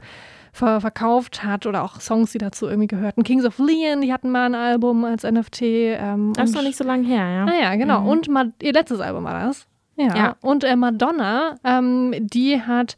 ver 0.51 0.81
verkauft 0.81 1.43
hat 1.43 1.65
oder 1.65 1.83
auch 1.83 1.99
Songs, 1.99 2.31
die 2.31 2.37
dazu 2.37 2.67
irgendwie 2.67 2.87
gehörten. 2.87 3.23
Kings 3.23 3.45
of 3.45 3.57
Leon, 3.59 4.01
die 4.01 4.11
hatten 4.11 4.31
mal 4.31 4.45
ein 4.45 4.55
Album 4.55 5.05
als 5.05 5.23
NFT. 5.23 5.61
Ähm, 5.61 6.33
das 6.35 6.49
ist 6.49 6.55
noch 6.55 6.63
nicht 6.63 6.77
so 6.77 6.83
lange 6.83 7.07
her, 7.07 7.27
ja. 7.27 7.45
Ah 7.45 7.61
ja, 7.61 7.75
genau. 7.75 8.01
Mhm. 8.01 8.07
Und 8.07 8.53
ihr 8.61 8.73
letztes 8.73 8.99
Album 8.99 9.23
war 9.23 9.45
das. 9.45 9.67
Ja. 9.95 10.15
ja. 10.15 10.35
Und 10.41 10.63
äh, 10.63 10.75
Madonna, 10.75 11.55
ähm, 11.63 12.13
die 12.19 12.61
hat 12.61 12.95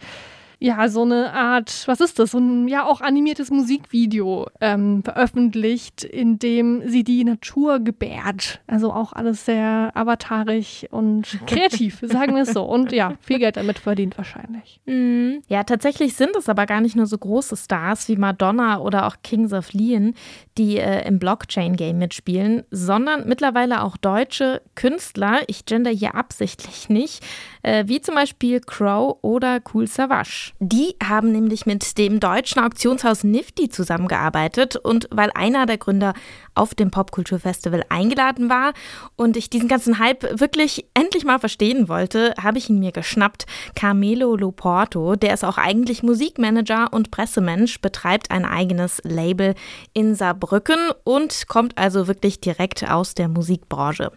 ja, 0.64 0.88
so 0.88 1.02
eine 1.02 1.34
Art, 1.34 1.84
was 1.88 2.00
ist 2.00 2.20
das, 2.20 2.32
so 2.32 2.38
ein 2.38 2.70
ja 2.70 2.86
auch 2.86 3.02
animiertes 3.02 3.52
Musikvideo 3.52 4.48
ähm, 4.62 5.04
veröffentlicht, 5.04 6.06
in 6.06 6.40
dem 6.40 6.88
sie 6.88 7.04
die 7.04 7.26
Natur 7.26 7.82
gebärt. 7.82 8.62
Also 8.66 8.94
auch 8.94 9.12
alles 9.12 9.44
sehr 9.44 9.92
avatarig 9.94 10.88
und 10.90 11.38
kreativ, 11.48 12.00
sagen 12.04 12.36
wir 12.36 12.44
es 12.44 12.54
so. 12.54 12.64
Und 12.64 12.94
ja, 12.94 13.16
viel 13.20 13.40
Geld 13.40 13.58
damit 13.58 13.78
verdient 13.78 14.18
wahrscheinlich. 14.18 14.80
Mhm. 14.86 15.42
Ja, 15.50 15.66
tatsächlich 15.66 16.14
sind 16.14 16.34
es 16.38 16.48
aber 16.48 16.66
gar 16.66 16.80
nicht 16.80 16.96
nur 16.96 17.08
so 17.08 17.18
große 17.18 17.58
Stars 17.58 18.08
wie 18.08 18.16
Madonna 18.16 18.80
oder 18.80 19.08
auch 19.08 19.18
Kings 19.22 19.52
of 19.52 19.74
Leon, 19.74 20.14
die 20.58 20.78
äh, 20.78 21.06
im 21.06 21.20
Blockchain-Game 21.20 21.98
mitspielen, 21.98 22.64
sondern 22.72 23.28
mittlerweile 23.28 23.84
auch 23.84 23.98
deutsche 23.98 24.62
Künstler, 24.76 25.42
ich 25.48 25.66
gender 25.66 25.92
hier 25.92 26.16
absichtlich 26.16 26.88
nicht, 26.88 27.22
wie 27.64 28.02
zum 28.02 28.16
Beispiel 28.16 28.60
Crow 28.60 29.18
oder 29.22 29.62
Cool 29.74 29.88
Savage. 29.88 30.52
Die 30.60 30.96
haben 31.04 31.32
nämlich 31.32 31.66
mit 31.66 31.98
dem 31.98 32.20
deutschen 32.20 32.62
Auktionshaus 32.62 33.24
Nifty 33.24 33.70
zusammengearbeitet 33.70 34.76
und 34.76 35.08
weil 35.12 35.32
einer 35.34 35.66
der 35.66 35.78
Gründer 35.78 36.14
auf 36.56 36.76
dem 36.76 36.92
Popkulturfestival 36.92 37.84
eingeladen 37.90 38.50
war 38.50 38.74
und 39.16 39.38
ich 39.38 39.50
diesen 39.50 39.68
ganzen 39.68 40.00
Hype 40.00 40.40
wirklich 40.40 40.86
endlich 40.94 41.24
mal 41.26 41.40
verstehen 41.40 41.90
wollte, 41.90 42.34
habe 42.42 42.58
ich 42.58 42.70
ihn 42.70 42.80
mir 42.80 42.92
geschnappt. 42.92 43.46
Carmelo 43.76 44.36
Loporto, 44.36 45.16
der 45.16 45.34
ist 45.34 45.44
auch 45.44 45.58
eigentlich 45.58 46.04
Musikmanager 46.04 46.92
und 46.92 47.12
Pressemensch, 47.12 47.82
betreibt 47.82 48.30
ein 48.32 48.46
eigenes 48.46 49.02
Label 49.04 49.56
in 49.94 50.16
Saarbrücken 50.16 50.92
und 51.04 51.48
kommt 51.48 51.78
also 51.78 52.08
wirklich 52.08 52.42
direkt 52.42 52.90
aus 52.90 53.16
der 53.16 53.30
Musikbranche. 53.30 54.12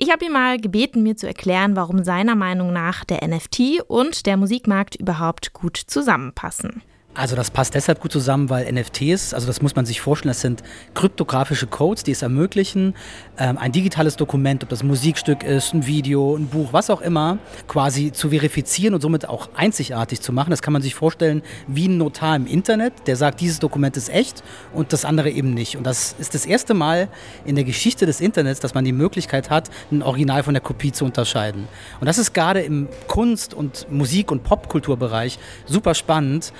Ich 0.00 0.12
habe 0.12 0.24
ihn 0.24 0.32
mal 0.32 0.60
gebeten, 0.60 1.02
mir 1.02 1.16
zu 1.16 1.26
erklären, 1.26 1.74
warum 1.74 2.04
seiner 2.04 2.36
Meinung 2.36 2.72
nach 2.72 3.04
der 3.04 3.26
NFT 3.26 3.80
und 3.88 4.26
der 4.26 4.36
Musikmarkt 4.36 4.94
überhaupt 4.94 5.52
gut 5.52 5.76
zusammenpassen. 5.76 6.82
Also 7.14 7.34
das 7.34 7.50
passt 7.50 7.74
deshalb 7.74 8.00
gut 8.00 8.12
zusammen, 8.12 8.48
weil 8.48 8.72
NFTs, 8.72 9.34
also 9.34 9.48
das 9.48 9.60
muss 9.60 9.74
man 9.74 9.84
sich 9.84 10.00
vorstellen, 10.00 10.30
das 10.30 10.40
sind 10.40 10.62
kryptografische 10.94 11.66
Codes, 11.66 12.04
die 12.04 12.12
es 12.12 12.22
ermöglichen, 12.22 12.94
ähm, 13.38 13.58
ein 13.58 13.72
digitales 13.72 14.14
Dokument, 14.14 14.62
ob 14.62 14.68
das 14.68 14.84
Musikstück 14.84 15.42
ist, 15.42 15.74
ein 15.74 15.86
Video, 15.86 16.36
ein 16.36 16.46
Buch, 16.46 16.72
was 16.72 16.90
auch 16.90 17.00
immer, 17.00 17.38
quasi 17.66 18.12
zu 18.12 18.28
verifizieren 18.28 18.94
und 18.94 19.00
somit 19.00 19.28
auch 19.28 19.48
einzigartig 19.56 20.20
zu 20.20 20.32
machen. 20.32 20.50
Das 20.50 20.62
kann 20.62 20.72
man 20.72 20.82
sich 20.82 20.94
vorstellen 20.94 21.42
wie 21.66 21.88
ein 21.88 21.98
Notar 21.98 22.36
im 22.36 22.46
Internet, 22.46 22.92
der 23.06 23.16
sagt, 23.16 23.40
dieses 23.40 23.58
Dokument 23.58 23.96
ist 23.96 24.10
echt 24.10 24.44
und 24.72 24.92
das 24.92 25.04
andere 25.04 25.30
eben 25.30 25.54
nicht. 25.54 25.76
Und 25.76 25.84
das 25.84 26.14
ist 26.20 26.34
das 26.34 26.46
erste 26.46 26.72
Mal 26.72 27.08
in 27.44 27.56
der 27.56 27.64
Geschichte 27.64 28.06
des 28.06 28.20
Internets, 28.20 28.60
dass 28.60 28.74
man 28.74 28.84
die 28.84 28.92
Möglichkeit 28.92 29.50
hat, 29.50 29.70
ein 29.90 30.02
Original 30.02 30.44
von 30.44 30.54
der 30.54 30.62
Kopie 30.62 30.92
zu 30.92 31.04
unterscheiden. 31.04 31.66
Und 32.00 32.06
das 32.06 32.18
ist 32.18 32.32
gerade 32.32 32.60
im 32.60 32.86
Kunst- 33.08 33.54
und 33.54 33.90
Musik- 33.90 34.30
und 34.30 34.44
Popkulturbereich 34.44 35.40
super 35.66 35.94
spannend. 35.94 36.52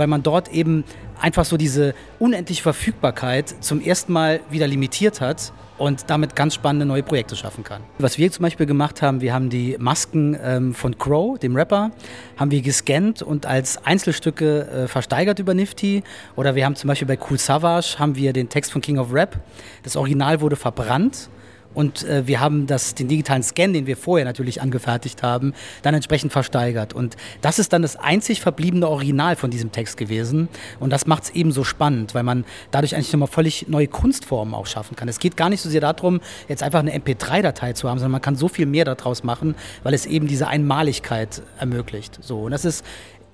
Weil 0.00 0.06
man 0.06 0.22
dort 0.22 0.48
eben 0.48 0.84
einfach 1.20 1.44
so 1.44 1.58
diese 1.58 1.94
unendliche 2.18 2.62
Verfügbarkeit 2.62 3.54
zum 3.60 3.82
ersten 3.82 4.14
Mal 4.14 4.40
wieder 4.48 4.66
limitiert 4.66 5.20
hat 5.20 5.52
und 5.76 6.08
damit 6.08 6.34
ganz 6.34 6.54
spannende 6.54 6.86
neue 6.86 7.02
Projekte 7.02 7.36
schaffen 7.36 7.64
kann. 7.64 7.82
Was 7.98 8.16
wir 8.16 8.32
zum 8.32 8.44
Beispiel 8.44 8.64
gemacht 8.64 9.02
haben, 9.02 9.20
wir 9.20 9.34
haben 9.34 9.50
die 9.50 9.76
Masken 9.78 10.38
ähm, 10.42 10.74
von 10.74 10.96
Crow, 10.96 11.38
dem 11.38 11.54
Rapper, 11.54 11.90
haben 12.38 12.50
wir 12.50 12.62
gescannt 12.62 13.20
und 13.20 13.44
als 13.44 13.84
Einzelstücke 13.84 14.60
äh, 14.68 14.88
versteigert 14.88 15.38
über 15.38 15.52
Nifty. 15.52 16.02
Oder 16.34 16.54
wir 16.54 16.64
haben 16.64 16.76
zum 16.76 16.88
Beispiel 16.88 17.06
bei 17.06 17.18
Cool 17.28 17.38
Savage 17.38 17.96
haben 17.98 18.16
wir 18.16 18.32
den 18.32 18.48
Text 18.48 18.72
von 18.72 18.80
King 18.80 18.98
of 18.98 19.12
Rap. 19.12 19.38
Das 19.82 19.96
Original 19.96 20.40
wurde 20.40 20.56
verbrannt 20.56 21.28
und 21.72 22.04
äh, 22.04 22.26
wir 22.26 22.40
haben 22.40 22.66
das, 22.66 22.94
den 22.94 23.08
digitalen 23.08 23.42
Scan, 23.42 23.72
den 23.72 23.86
wir 23.86 23.96
vorher 23.96 24.24
natürlich 24.24 24.60
angefertigt 24.60 25.22
haben, 25.22 25.54
dann 25.82 25.94
entsprechend 25.94 26.32
versteigert. 26.32 26.92
Und 26.92 27.16
das 27.42 27.58
ist 27.58 27.72
dann 27.72 27.82
das 27.82 27.96
einzig 27.96 28.40
verbliebene 28.40 28.88
Original 28.88 29.36
von 29.36 29.50
diesem 29.50 29.70
Text 29.70 29.96
gewesen. 29.96 30.48
Und 30.80 30.90
das 30.90 31.06
macht 31.06 31.24
es 31.24 31.30
eben 31.30 31.52
so 31.52 31.62
spannend, 31.62 32.14
weil 32.14 32.24
man 32.24 32.44
dadurch 32.70 32.94
eigentlich 32.94 33.12
nochmal 33.12 33.28
völlig 33.28 33.68
neue 33.68 33.86
Kunstformen 33.86 34.54
auch 34.54 34.66
schaffen 34.66 34.96
kann. 34.96 35.08
Es 35.08 35.20
geht 35.20 35.36
gar 35.36 35.48
nicht 35.48 35.60
so 35.60 35.68
sehr 35.68 35.80
darum, 35.80 36.20
jetzt 36.48 36.62
einfach 36.62 36.80
eine 36.80 36.96
MP3-Datei 36.96 37.72
zu 37.74 37.88
haben, 37.88 37.98
sondern 37.98 38.12
man 38.12 38.22
kann 38.22 38.36
so 38.36 38.48
viel 38.48 38.66
mehr 38.66 38.84
daraus 38.84 39.22
machen, 39.22 39.54
weil 39.82 39.94
es 39.94 40.06
eben 40.06 40.26
diese 40.26 40.48
Einmaligkeit 40.48 41.42
ermöglicht. 41.58 42.18
So, 42.20 42.42
und 42.42 42.50
das 42.50 42.64
ist 42.64 42.84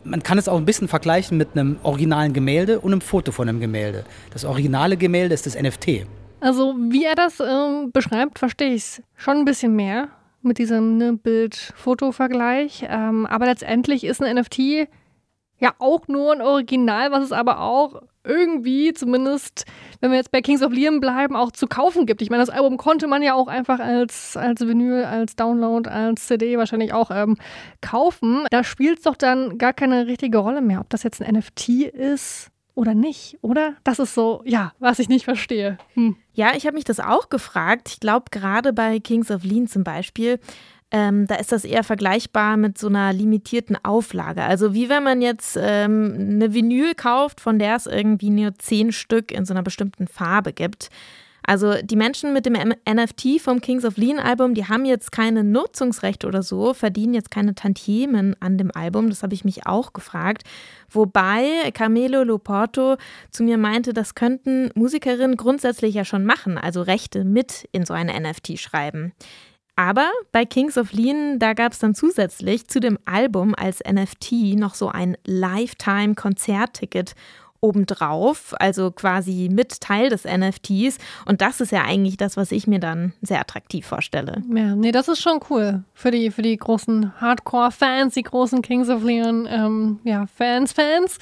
man 0.05 0.23
kann 0.23 0.39
es 0.39 0.47
auch 0.47 0.57
ein 0.57 0.65
bisschen 0.65 0.87
vergleichen 0.87 1.37
mit 1.37 1.49
einem 1.55 1.79
originalen 1.83 2.33
Gemälde 2.33 2.79
und 2.79 2.93
einem 2.93 3.01
Foto 3.01 3.33
von 3.33 3.49
einem 3.49 3.59
Gemälde. 3.59 4.05
Das 4.31 4.45
originale 4.45 4.97
Gemälde 4.97 5.35
ist 5.35 5.47
das 5.47 5.61
NFT. 5.61 6.07
Also, 6.41 6.75
wie 6.79 7.05
er 7.05 7.15
das 7.15 7.41
ähm, 7.41 7.91
beschreibt, 7.93 8.39
verstehe 8.39 8.75
ich 8.75 8.83
es 8.83 9.03
schon 9.17 9.39
ein 9.39 9.45
bisschen 9.45 9.75
mehr 9.75 10.09
mit 10.43 10.59
diesem 10.59 10.99
ne, 10.99 11.15
Bild-Foto-Vergleich. 11.15 12.87
Ähm, 12.89 13.27
aber 13.27 13.47
letztendlich 13.47 14.05
ist 14.05 14.23
ein 14.23 14.37
NFT 14.37 14.89
ja 15.59 15.75
auch 15.79 16.07
nur 16.09 16.33
ein 16.33 16.43
Original, 16.43 17.11
was 17.11 17.25
es 17.25 17.33
aber 17.33 17.61
auch 17.61 18.03
irgendwie, 18.25 18.93
zumindest 18.93 19.65
wenn 20.01 20.11
wir 20.11 20.19
jetzt 20.19 20.33
bei 20.33 20.43
Kings 20.43 20.63
of 20.63 20.73
Leon 20.73 21.01
bleiben, 21.01 21.37
auch 21.37 21.53
zu 21.53 21.67
kaufen 21.67 22.07
gibt. 22.07 22.21
Ich 22.21 22.29
meine, 22.29 22.43
das 22.43 22.51
Album 22.51 22.77
konnte 22.77 23.07
man 23.07 23.23
ja 23.23 23.35
auch 23.35 23.47
einfach 23.47 23.79
als, 23.79 24.37
als 24.37 24.67
Vinyl, 24.67 25.05
als 25.05 25.37
Download, 25.37 25.89
als 25.89 26.27
CD 26.27 26.59
wahrscheinlich 26.59 26.93
auch 26.93 27.11
ähm, 27.11 27.37
kaufen. 27.81 28.47
Da 28.51 28.65
spielt 28.65 28.99
es 28.99 29.05
doch 29.05 29.17
dann 29.17 29.59
gar 29.59 29.73
keine 29.73 30.07
richtige 30.07 30.39
Rolle 30.39 30.61
mehr, 30.61 30.81
ob 30.81 30.91
das 30.91 31.03
jetzt 31.03 31.23
ein 31.23 31.35
NFT 31.35 31.69
ist 31.69 32.51
oder 32.77 32.95
nicht, 32.95 33.39
oder? 33.41 33.75
Das 33.83 33.99
ist 33.99 34.15
so, 34.15 34.43
ja, 34.45 34.73
was 34.79 34.99
ich 34.99 35.09
nicht 35.09 35.25
verstehe. 35.25 35.79
Hm. 35.95 36.15
Ja, 36.35 36.53
ich 36.55 36.67
habe 36.67 36.75
mich 36.75 36.85
das 36.85 37.01
auch 37.01 37.31
gefragt. 37.31 37.89
Ich 37.89 38.01
glaube, 38.01 38.27
gerade 38.31 38.73
bei 38.73 39.01
Kings 39.01 39.31
of 39.31 39.43
Lean 39.43 39.67
zum 39.67 39.83
Beispiel, 39.83 40.39
ähm, 40.93 41.27
da 41.27 41.37
ist 41.37 41.51
das 41.51 41.65
eher 41.65 41.83
vergleichbar 41.83 42.57
mit 42.57 42.79
so 42.79 42.87
einer 42.89 43.13
limitierten 43.13 43.77
Auflage. 43.83 44.43
Also 44.43 44.75
wie 44.75 44.89
wenn 44.89 45.03
man 45.03 45.21
jetzt 45.21 45.59
ähm, 45.61 46.17
eine 46.17 46.55
Vinyl 46.55 46.95
kauft, 46.95 47.41
von 47.41 47.59
der 47.59 47.77
es 47.77 47.87
irgendwie 47.87 48.31
nur 48.31 48.55
zehn 48.59 48.93
Stück 48.93 49.33
in 49.33 49.47
so 49.47 49.55
einer 49.55 49.63
bestimmten 49.63 50.07
Farbe 50.07 50.53
gibt. 50.53 50.91
Also 51.47 51.75
die 51.81 51.97
Menschen 51.97 52.33
mit 52.33 52.45
dem 52.45 52.55
NFT 52.55 53.41
vom 53.41 53.61
Kings 53.61 53.85
of 53.85 53.97
Lean 53.97 54.19
Album, 54.19 54.55
die 54.55 54.67
haben 54.67 54.85
jetzt 54.85 55.13
keine 55.13 55.45
Nutzungsrechte 55.45 56.27
oder 56.27 56.43
so, 56.43 56.75
verdienen 56.75 57.15
jetzt 57.15 57.31
keine 57.31 57.55
Tantiemen 57.55 58.35
an 58.41 58.59
dem 58.59 58.73
Album. 58.75 59.09
Das 59.09 59.23
habe 59.23 59.35
ich 59.35 59.45
mich 59.45 59.67
auch 59.67 59.93
gefragt. 59.93 60.43
Wobei 60.91 61.71
Camelo 61.73 62.25
Loporto 62.25 62.97
zu 63.31 63.45
mir 63.45 63.59
meinte, 63.59 63.93
das 63.93 64.17
könnten 64.17 64.71
Musikerinnen 64.75 65.37
grundsätzlich 65.37 65.95
ja 65.95 66.05
schon 66.05 66.25
machen, 66.25 66.59
also 66.59 66.83
Rechte 66.83 67.25
mit 67.25 67.69
in 67.71 67.87
so 67.87 67.95
eine 67.95 68.19
NFT 68.19 68.59
schreiben. 68.59 69.13
Aber 69.77 70.11
bei 70.33 70.47
Kings 70.47 70.79
of 70.79 70.93
Lean, 70.93 71.39
da 71.39 71.53
gab 71.53 71.73
es 71.73 71.79
dann 71.79 71.95
zusätzlich 71.95 72.67
zu 72.67 72.81
dem 72.81 72.99
Album 73.05 73.55
als 73.55 73.81
NFT 73.81 74.57
noch 74.57 74.75
so 74.75 74.89
ein 74.89 75.19
Lifetime-Konzertticket 75.27 77.15
obendrauf, 77.61 78.55
also 78.59 78.91
quasi 78.91 79.49
mit 79.51 79.81
Teil 79.81 80.09
des 80.09 80.25
NFTs. 80.25 80.99
Und 81.27 81.41
das 81.41 81.61
ist 81.61 81.73
ja 81.73 81.83
eigentlich 81.83 82.17
das, 82.17 82.37
was 82.37 82.53
ich 82.53 82.67
mir 82.67 82.81
dann 82.81 83.13
sehr 83.23 83.41
attraktiv 83.41 83.87
vorstelle. 83.87 84.43
Ja, 84.55 84.75
nee, 84.75 84.93
das 84.93 85.09
ist 85.09 85.23
schon 85.23 85.41
cool 85.51 85.85
für 85.95 86.11
die, 86.11 86.31
für 86.31 86.43
die 86.43 86.57
großen 86.57 87.21
Hardcore-Fans, 87.21 88.15
die 88.15 88.23
großen 88.23 88.63
Kings 88.63 88.89
of 88.89 89.03
Leon, 89.03 89.49
ähm, 89.51 90.01
ja, 90.05 90.27
Fans, 90.27 90.73
Fans. 90.73 91.19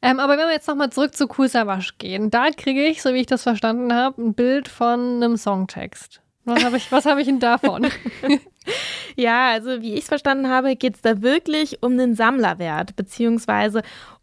Ähm, 0.00 0.20
aber 0.20 0.36
wenn 0.36 0.46
wir 0.46 0.52
jetzt 0.52 0.68
nochmal 0.68 0.90
zurück 0.90 1.14
zu 1.14 1.28
Cool 1.36 1.48
Savage 1.48 1.92
gehen, 1.98 2.30
da 2.30 2.50
kriege 2.50 2.84
ich, 2.84 3.02
so 3.02 3.14
wie 3.14 3.20
ich 3.20 3.26
das 3.26 3.42
verstanden 3.42 3.92
habe, 3.92 4.22
ein 4.22 4.34
Bild 4.34 4.68
von 4.68 5.22
einem 5.22 5.36
Songtext. 5.36 6.20
Was 6.44 6.64
habe 6.64 6.76
ich, 6.76 6.90
hab 6.90 7.18
ich 7.18 7.26
denn 7.26 7.38
davon? 7.38 7.86
ja, 9.16 9.50
also 9.50 9.80
wie 9.82 9.94
ich 9.94 10.00
es 10.00 10.08
verstanden 10.08 10.48
habe, 10.48 10.76
geht 10.76 10.96
es 10.96 11.02
da 11.02 11.22
wirklich 11.22 11.82
um 11.82 11.96
den 11.96 12.14
Sammlerwert, 12.14 12.96
beziehungsweise 12.96 13.82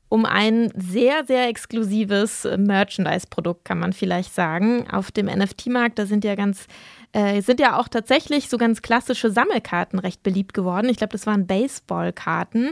um 0.09 0.25
ein 0.25 0.71
sehr, 0.75 1.23
sehr 1.25 1.47
exklusives 1.47 2.47
Merchandise-Produkt, 2.57 3.63
kann 3.63 3.79
man 3.79 3.93
vielleicht 3.93 4.33
sagen. 4.33 4.89
Auf 4.91 5.11
dem 5.11 5.27
NFT-Markt, 5.27 5.99
da 5.99 6.07
sind 6.07 6.25
ja 6.25 6.33
ganz, 6.33 6.65
äh, 7.13 7.41
sind 7.41 7.59
ja 7.59 7.79
auch 7.79 7.87
tatsächlich 7.87 8.49
so 8.49 8.57
ganz 8.57 8.81
klassische 8.81 9.29
Sammelkarten 9.29 9.99
recht 9.99 10.23
beliebt 10.23 10.55
geworden. 10.55 10.89
Ich 10.89 10.97
glaube, 10.97 11.11
das 11.11 11.27
waren 11.27 11.45
Baseballkarten. 11.45 12.71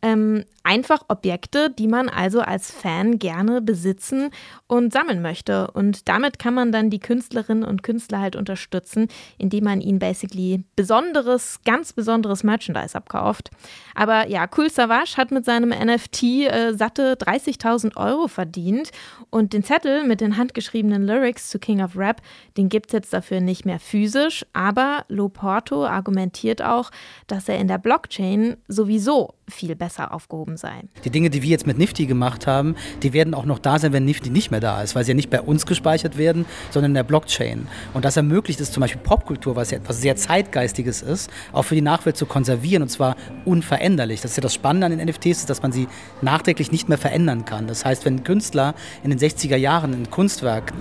Ähm, 0.00 0.44
Einfach 0.68 1.00
Objekte, 1.08 1.70
die 1.70 1.88
man 1.88 2.10
also 2.10 2.42
als 2.42 2.70
Fan 2.70 3.18
gerne 3.18 3.62
besitzen 3.62 4.28
und 4.66 4.92
sammeln 4.92 5.22
möchte. 5.22 5.70
Und 5.70 6.10
damit 6.10 6.38
kann 6.38 6.52
man 6.52 6.72
dann 6.72 6.90
die 6.90 6.98
Künstlerinnen 6.98 7.64
und 7.64 7.82
Künstler 7.82 8.20
halt 8.20 8.36
unterstützen, 8.36 9.08
indem 9.38 9.64
man 9.64 9.80
ihnen 9.80 9.98
basically 9.98 10.62
besonderes, 10.76 11.60
ganz 11.64 11.94
besonderes 11.94 12.44
Merchandise 12.44 12.94
abkauft. 12.94 13.48
Aber 13.94 14.28
ja, 14.28 14.46
Cool 14.54 14.68
Savage 14.68 15.16
hat 15.16 15.30
mit 15.30 15.46
seinem 15.46 15.70
NFT 15.70 16.22
äh, 16.22 16.74
satte 16.74 17.14
30.000 17.14 17.96
Euro 17.96 18.28
verdient 18.28 18.90
und 19.30 19.54
den 19.54 19.64
Zettel 19.64 20.04
mit 20.04 20.20
den 20.20 20.36
handgeschriebenen 20.36 21.02
Lyrics 21.02 21.48
zu 21.48 21.58
King 21.58 21.82
of 21.82 21.96
Rap, 21.96 22.20
den 22.58 22.68
gibt 22.68 22.88
es 22.88 22.92
jetzt 22.92 23.14
dafür 23.14 23.40
nicht 23.40 23.64
mehr 23.64 23.80
physisch, 23.80 24.44
aber 24.52 25.06
Loporto 25.08 25.86
argumentiert 25.86 26.60
auch, 26.60 26.90
dass 27.26 27.48
er 27.48 27.56
in 27.56 27.68
der 27.68 27.78
Blockchain 27.78 28.58
sowieso 28.68 29.37
viel 29.48 29.74
besser 29.76 30.12
aufgehoben 30.12 30.56
sei. 30.56 30.82
Die 31.04 31.10
Dinge, 31.10 31.30
die 31.30 31.42
wir 31.42 31.50
jetzt 31.50 31.66
mit 31.66 31.78
Nifty 31.78 32.06
gemacht 32.06 32.46
haben, 32.46 32.76
die 33.02 33.12
werden 33.12 33.34
auch 33.34 33.44
noch 33.44 33.58
da 33.58 33.78
sein, 33.78 33.92
wenn 33.92 34.04
Nifty 34.04 34.30
nicht 34.30 34.50
mehr 34.50 34.60
da 34.60 34.82
ist, 34.82 34.94
weil 34.94 35.04
sie 35.04 35.12
ja 35.12 35.14
nicht 35.14 35.30
bei 35.30 35.40
uns 35.40 35.66
gespeichert 35.66 36.18
werden, 36.18 36.44
sondern 36.70 36.90
in 36.90 36.94
der 36.94 37.04
Blockchain. 37.04 37.66
Und 37.94 38.04
das 38.04 38.16
ermöglicht 38.16 38.60
es 38.60 38.70
zum 38.70 38.80
Beispiel 38.80 39.00
Popkultur, 39.00 39.56
was 39.56 39.70
ja 39.70 39.78
etwas 39.78 40.00
sehr 40.00 40.16
Zeitgeistiges 40.16 41.02
ist, 41.02 41.30
auch 41.52 41.62
für 41.62 41.74
die 41.74 41.80
Nachwelt 41.80 42.16
zu 42.16 42.26
konservieren 42.26 42.82
und 42.82 42.88
zwar 42.88 43.16
unveränderlich. 43.44 44.20
Das 44.20 44.32
ist 44.32 44.36
ja 44.36 44.42
das 44.42 44.54
Spannende 44.54 44.86
an 44.86 44.98
den 44.98 45.08
NFTs, 45.08 45.46
dass 45.46 45.62
man 45.62 45.72
sie 45.72 45.88
nachträglich 46.20 46.72
nicht 46.72 46.88
mehr 46.88 46.98
verändern 46.98 47.44
kann. 47.44 47.66
Das 47.66 47.84
heißt, 47.84 48.04
wenn 48.04 48.16
ein 48.16 48.24
Künstler 48.24 48.74
in 49.02 49.10
den 49.10 49.18
60er 49.18 49.56
Jahren 49.56 49.92
ein 49.92 50.10
Kunstwerk, 50.10 50.72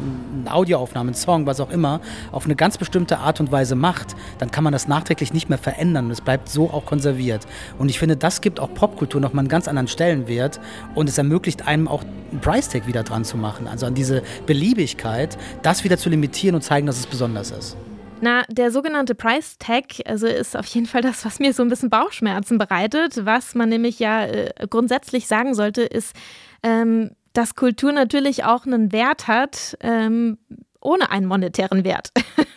eine 0.41 0.53
Audioaufnahme, 0.53 1.11
ein 1.11 1.15
Song, 1.15 1.45
was 1.45 1.59
auch 1.59 1.69
immer, 1.69 2.01
auf 2.31 2.45
eine 2.45 2.55
ganz 2.55 2.77
bestimmte 2.77 3.19
Art 3.19 3.39
und 3.39 3.51
Weise 3.51 3.75
macht, 3.75 4.15
dann 4.39 4.51
kann 4.51 4.63
man 4.63 4.73
das 4.73 4.87
nachträglich 4.87 5.33
nicht 5.33 5.49
mehr 5.49 5.57
verändern 5.57 6.07
es 6.17 6.21
bleibt 6.21 6.49
so 6.49 6.69
auch 6.71 6.85
konserviert. 6.85 7.45
Und 7.77 7.89
ich 7.89 7.99
finde, 7.99 8.17
das 8.17 8.41
gibt 8.41 8.56
auch 8.59 8.73
Popkultur 8.73 9.21
nochmal 9.21 9.41
einen 9.41 9.49
ganz 9.49 9.67
anderen 9.67 9.87
Stellenwert 9.87 10.59
und 10.95 11.09
es 11.09 11.17
ermöglicht 11.17 11.67
einem 11.67 11.87
auch 11.87 12.03
einen 12.31 12.41
Price-Tag 12.41 12.87
wieder 12.87 13.03
dran 13.03 13.23
zu 13.23 13.37
machen, 13.37 13.67
also 13.67 13.85
an 13.85 13.93
diese 13.93 14.23
Beliebigkeit, 14.45 15.37
das 15.61 15.83
wieder 15.83 15.97
zu 15.97 16.09
limitieren 16.09 16.55
und 16.55 16.61
zeigen, 16.61 16.87
dass 16.87 16.99
es 16.99 17.07
besonders 17.07 17.51
ist. 17.51 17.77
Na, 18.19 18.43
der 18.49 18.71
sogenannte 18.71 19.13
Price 19.13 19.57
Tag, 19.59 19.85
also 20.05 20.25
ist 20.25 20.57
auf 20.57 20.65
jeden 20.67 20.87
Fall 20.87 21.01
das, 21.01 21.23
was 21.23 21.39
mir 21.39 21.53
so 21.53 21.61
ein 21.61 21.69
bisschen 21.69 21.91
Bauchschmerzen 21.91 22.57
bereitet. 22.57 23.25
Was 23.25 23.53
man 23.53 23.69
nämlich 23.69 23.99
ja 23.99 24.25
äh, 24.25 24.53
grundsätzlich 24.69 25.27
sagen 25.27 25.53
sollte, 25.53 25.83
ist, 25.83 26.15
ähm, 26.63 27.11
dass 27.33 27.53
Kultur 27.53 27.91
natürlich 27.91 28.43
auch 28.43 28.65
einen 28.65 28.91
Wert 28.91 29.27
hat, 29.27 29.77
ähm, 29.81 30.39
ohne 30.87 31.11
einen 31.11 31.25
monetären 31.25 31.83
Wert. 31.83 32.11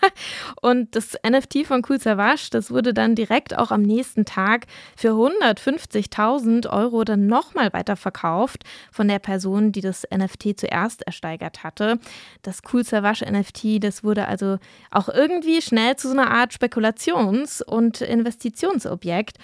und 0.62 0.94
das 0.94 1.18
NFT 1.28 1.66
von 1.66 1.82
Cool 1.88 1.98
Savage, 1.98 2.48
das 2.52 2.70
wurde 2.70 2.94
dann 2.94 3.16
direkt 3.16 3.58
auch 3.58 3.72
am 3.72 3.82
nächsten 3.82 4.24
Tag 4.24 4.66
für 4.96 5.10
150.000 5.10 6.70
Euro 6.70 7.02
dann 7.02 7.26
nochmal 7.26 7.72
weiterverkauft 7.72 8.62
von 8.92 9.08
der 9.08 9.18
Person, 9.18 9.72
die 9.72 9.80
das 9.80 10.06
NFT 10.14 10.60
zuerst 10.60 11.02
ersteigert 11.02 11.64
hatte. 11.64 11.98
Das 12.42 12.60
Cool 12.72 12.84
Savage 12.84 13.24
NFT, 13.28 13.82
das 13.82 14.04
wurde 14.04 14.28
also 14.28 14.58
auch 14.92 15.08
irgendwie 15.08 15.60
schnell 15.60 15.96
zu 15.96 16.06
so 16.08 16.14
einer 16.16 16.30
Art 16.30 16.52
Spekulations- 16.52 17.64
und 17.64 18.00
Investitionsobjekt. 18.00 19.38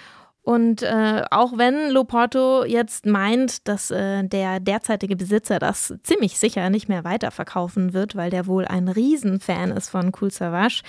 Und 0.47 0.81
äh, 0.81 1.25
auch 1.29 1.57
wenn 1.57 1.89
Loporto 1.89 2.63
jetzt 2.63 3.05
meint, 3.05 3.67
dass 3.67 3.91
äh, 3.91 4.23
der 4.23 4.61
derzeitige 4.61 5.17
Besitzer 5.17 5.59
das 5.59 5.93
ziemlich 6.03 6.39
sicher 6.39 6.69
nicht 6.69 6.87
mehr 6.87 7.03
weiterverkaufen 7.03 7.91
wird, 7.91 8.15
weil 8.15 8.29
der 8.29 8.47
wohl 8.47 8.63
ein 8.63 8.87
Riesenfan 8.87 9.71
ist 9.71 9.89
von 9.89 10.13
Cool 10.17 10.31
Savage, 10.31 10.83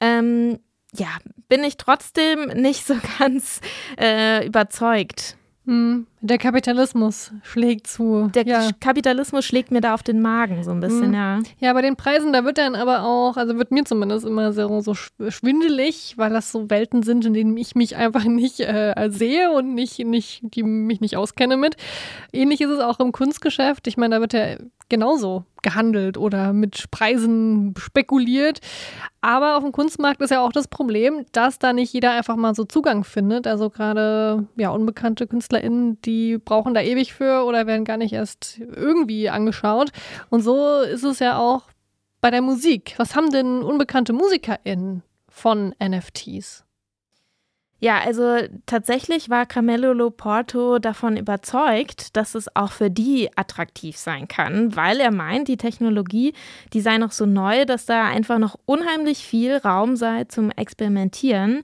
ähm, 0.00 0.58
ja, 0.92 1.06
bin 1.48 1.62
ich 1.62 1.76
trotzdem 1.76 2.46
nicht 2.60 2.84
so 2.84 2.96
ganz 3.20 3.60
äh, 3.96 4.44
überzeugt. 4.44 5.36
Hm, 5.66 6.08
der 6.20 6.38
Kapitalismus 6.38 7.32
schlägt 7.42 7.86
zu. 7.86 8.30
Der 8.34 8.46
ja. 8.46 8.70
Kapitalismus 8.80 9.44
schlägt 9.44 9.70
mir 9.70 9.80
da 9.80 9.94
auf 9.94 10.02
den 10.02 10.20
Magen 10.20 10.64
so 10.64 10.70
ein 10.70 10.80
bisschen, 10.80 11.06
hm. 11.06 11.14
ja. 11.14 11.38
Ja, 11.58 11.72
bei 11.72 11.82
den 11.82 11.96
Preisen, 11.96 12.32
da 12.32 12.44
wird 12.44 12.58
dann 12.58 12.74
aber 12.74 13.04
auch, 13.04 13.36
also 13.36 13.58
wird 13.58 13.70
mir 13.70 13.84
zumindest 13.84 14.24
immer 14.24 14.52
so, 14.52 14.80
so 14.80 14.94
schwindelig, 14.94 16.14
weil 16.16 16.30
das 16.32 16.52
so 16.52 16.70
Welten 16.70 17.02
sind, 17.02 17.24
in 17.26 17.34
denen 17.34 17.56
ich 17.56 17.74
mich 17.74 17.96
einfach 17.96 18.24
nicht 18.24 18.60
äh, 18.60 19.08
sehe 19.10 19.52
und 19.52 19.74
nicht, 19.74 19.98
nicht, 19.98 20.40
die 20.42 20.62
mich 20.62 21.00
nicht 21.00 21.16
auskenne 21.16 21.56
mit. 21.56 21.76
Ähnlich 22.32 22.60
ist 22.60 22.70
es 22.70 22.80
auch 22.80 22.98
im 23.00 23.12
Kunstgeschäft. 23.12 23.86
Ich 23.86 23.96
meine, 23.96 24.16
da 24.16 24.20
wird 24.20 24.32
ja 24.32 24.56
genauso 24.88 25.44
gehandelt 25.62 26.16
oder 26.16 26.52
mit 26.52 26.90
Preisen 26.90 27.74
spekuliert. 27.76 28.60
Aber 29.20 29.56
auf 29.56 29.64
dem 29.64 29.72
Kunstmarkt 29.72 30.20
ist 30.20 30.30
ja 30.30 30.40
auch 30.40 30.52
das 30.52 30.68
Problem, 30.68 31.26
dass 31.32 31.58
da 31.58 31.72
nicht 31.72 31.92
jeder 31.92 32.12
einfach 32.12 32.36
mal 32.36 32.54
so 32.54 32.64
Zugang 32.64 33.02
findet. 33.02 33.48
Also 33.48 33.68
gerade 33.70 34.46
ja, 34.56 34.70
unbekannte 34.70 35.26
KünstlerInnen, 35.26 36.00
die 36.06 36.38
brauchen 36.38 36.74
da 36.74 36.80
ewig 36.80 37.12
für 37.12 37.44
oder 37.44 37.66
werden 37.66 37.84
gar 37.84 37.96
nicht 37.96 38.12
erst 38.12 38.58
irgendwie 38.58 39.28
angeschaut. 39.28 39.90
Und 40.30 40.42
so 40.42 40.80
ist 40.80 41.04
es 41.04 41.18
ja 41.18 41.38
auch 41.38 41.64
bei 42.20 42.30
der 42.30 42.42
Musik. 42.42 42.94
Was 42.96 43.14
haben 43.14 43.30
denn 43.30 43.62
unbekannte 43.62 44.12
MusikerInnen 44.12 45.02
von 45.28 45.74
NFTs? 45.82 46.66
Ja, 47.78 47.98
also 47.98 48.38
tatsächlich 48.64 49.28
war 49.28 49.44
Carmelo 49.44 49.92
Loporto 49.92 50.78
davon 50.78 51.18
überzeugt, 51.18 52.16
dass 52.16 52.34
es 52.34 52.54
auch 52.56 52.72
für 52.72 52.90
die 52.90 53.28
attraktiv 53.36 53.98
sein 53.98 54.28
kann, 54.28 54.74
weil 54.74 54.98
er 54.98 55.10
meint, 55.10 55.48
die 55.48 55.58
Technologie, 55.58 56.32
die 56.72 56.80
sei 56.80 56.96
noch 56.96 57.12
so 57.12 57.26
neu, 57.26 57.66
dass 57.66 57.84
da 57.84 58.06
einfach 58.06 58.38
noch 58.38 58.56
unheimlich 58.64 59.26
viel 59.26 59.58
Raum 59.58 59.96
sei 59.96 60.24
zum 60.24 60.50
Experimentieren. 60.50 61.60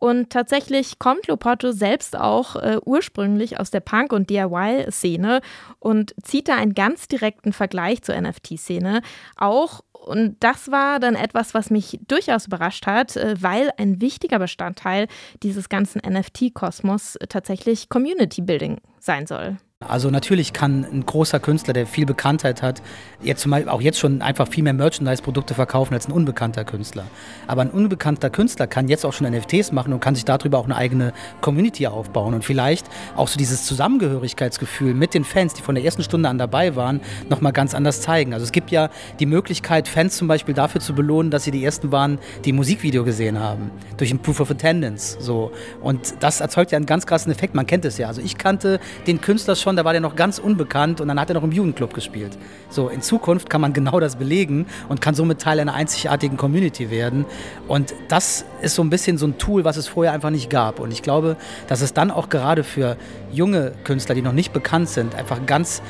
Und 0.00 0.30
tatsächlich 0.30 0.98
kommt 0.98 1.26
Loporto 1.28 1.72
selbst 1.72 2.18
auch 2.18 2.56
äh, 2.56 2.78
ursprünglich 2.84 3.60
aus 3.60 3.70
der 3.70 3.80
Punk- 3.80 4.14
und 4.14 4.30
DIY-Szene 4.30 5.42
und 5.78 6.14
zieht 6.24 6.48
da 6.48 6.56
einen 6.56 6.72
ganz 6.72 7.06
direkten 7.06 7.52
Vergleich 7.52 8.02
zur 8.02 8.18
NFT-Szene. 8.18 9.02
Auch 9.36 9.82
und 9.92 10.36
das 10.40 10.70
war 10.70 10.98
dann 10.98 11.14
etwas, 11.14 11.52
was 11.52 11.68
mich 11.68 12.00
durchaus 12.08 12.46
überrascht 12.46 12.86
hat, 12.86 13.16
äh, 13.16 13.34
weil 13.40 13.70
ein 13.76 14.00
wichtiger 14.00 14.38
Bestandteil 14.38 15.06
dieses 15.42 15.68
ganzen 15.68 16.00
NFT-Kosmos 16.00 17.18
tatsächlich 17.28 17.90
Community 17.90 18.40
Building 18.40 18.80
sein 18.98 19.26
soll. 19.26 19.58
Also 19.88 20.10
natürlich 20.10 20.52
kann 20.52 20.84
ein 20.84 21.06
großer 21.06 21.40
Künstler, 21.40 21.72
der 21.72 21.86
viel 21.86 22.04
Bekanntheit 22.04 22.60
hat, 22.60 22.82
jetzt 23.22 23.40
zum 23.40 23.50
Beispiel 23.50 23.70
auch 23.70 23.80
jetzt 23.80 23.98
schon 23.98 24.20
einfach 24.20 24.46
viel 24.46 24.62
mehr 24.62 24.74
Merchandise-Produkte 24.74 25.54
verkaufen 25.54 25.94
als 25.94 26.06
ein 26.06 26.12
unbekannter 26.12 26.66
Künstler. 26.66 27.04
Aber 27.46 27.62
ein 27.62 27.70
unbekannter 27.70 28.28
Künstler 28.28 28.66
kann 28.66 28.88
jetzt 28.88 29.06
auch 29.06 29.14
schon 29.14 29.26
NFTs 29.26 29.72
machen 29.72 29.94
und 29.94 30.00
kann 30.00 30.14
sich 30.14 30.26
darüber 30.26 30.58
auch 30.58 30.66
eine 30.66 30.76
eigene 30.76 31.14
Community 31.40 31.86
aufbauen 31.86 32.34
und 32.34 32.44
vielleicht 32.44 32.86
auch 33.16 33.26
so 33.26 33.38
dieses 33.38 33.64
Zusammengehörigkeitsgefühl 33.64 34.92
mit 34.92 35.14
den 35.14 35.24
Fans, 35.24 35.54
die 35.54 35.62
von 35.62 35.74
der 35.74 35.82
ersten 35.82 36.02
Stunde 36.02 36.28
an 36.28 36.36
dabei 36.36 36.76
waren, 36.76 37.00
nochmal 37.30 37.52
ganz 37.52 37.74
anders 37.74 38.02
zeigen. 38.02 38.34
Also 38.34 38.44
es 38.44 38.52
gibt 38.52 38.70
ja 38.70 38.90
die 39.18 39.24
Möglichkeit, 39.24 39.88
Fans 39.88 40.14
zum 40.14 40.28
Beispiel 40.28 40.54
dafür 40.54 40.82
zu 40.82 40.94
belohnen, 40.94 41.30
dass 41.30 41.44
sie 41.44 41.52
die 41.52 41.64
ersten 41.64 41.90
waren, 41.90 42.18
die 42.44 42.52
ein 42.52 42.56
Musikvideo 42.56 43.02
gesehen 43.02 43.38
haben, 43.38 43.70
durch 43.96 44.10
ein 44.10 44.18
Proof 44.18 44.40
of 44.40 44.50
Attendance. 44.50 45.16
So. 45.20 45.52
Und 45.80 46.16
das 46.20 46.42
erzeugt 46.42 46.70
ja 46.70 46.76
einen 46.76 46.84
ganz 46.84 47.06
krassen 47.06 47.32
Effekt. 47.32 47.54
Man 47.54 47.66
kennt 47.66 47.86
es 47.86 47.96
ja. 47.96 48.08
Also 48.08 48.20
ich 48.20 48.36
kannte 48.36 48.78
den 49.06 49.22
Künstler 49.22 49.56
schon 49.56 49.69
schon, 49.70 49.76
da 49.76 49.84
war 49.84 49.92
der 49.92 50.00
noch 50.00 50.16
ganz 50.16 50.38
unbekannt 50.40 51.00
und 51.00 51.06
dann 51.06 51.20
hat 51.20 51.30
er 51.30 51.34
noch 51.34 51.44
im 51.44 51.52
Jugendclub 51.52 51.94
gespielt. 51.94 52.36
So, 52.70 52.88
in 52.88 53.02
Zukunft 53.02 53.48
kann 53.48 53.60
man 53.60 53.72
genau 53.80 54.00
das 54.00 54.16
belegen 54.16 54.66
und 54.88 55.00
kann 55.00 55.14
somit 55.14 55.40
Teil 55.40 55.60
einer 55.60 55.74
einzigartigen 55.74 56.36
Community 56.36 56.90
werden. 56.90 57.24
Und 57.68 57.94
das 58.08 58.44
ist 58.62 58.74
so 58.74 58.82
ein 58.82 58.90
bisschen 58.90 59.16
so 59.16 59.26
ein 59.26 59.38
Tool, 59.38 59.64
was 59.64 59.76
es 59.76 59.86
vorher 59.86 60.12
einfach 60.12 60.30
nicht 60.30 60.50
gab. 60.50 60.80
Und 60.80 60.90
ich 60.90 61.02
glaube, 61.02 61.36
dass 61.68 61.82
es 61.82 61.94
dann 61.94 62.10
auch 62.10 62.28
gerade 62.28 62.64
für 62.64 62.96
junge 63.32 63.72
Künstler, 63.84 64.16
die 64.16 64.22
noch 64.22 64.32
nicht 64.32 64.52
bekannt 64.52 64.88
sind, 64.88 65.14
einfach 65.14 65.46
ganz 65.46 65.82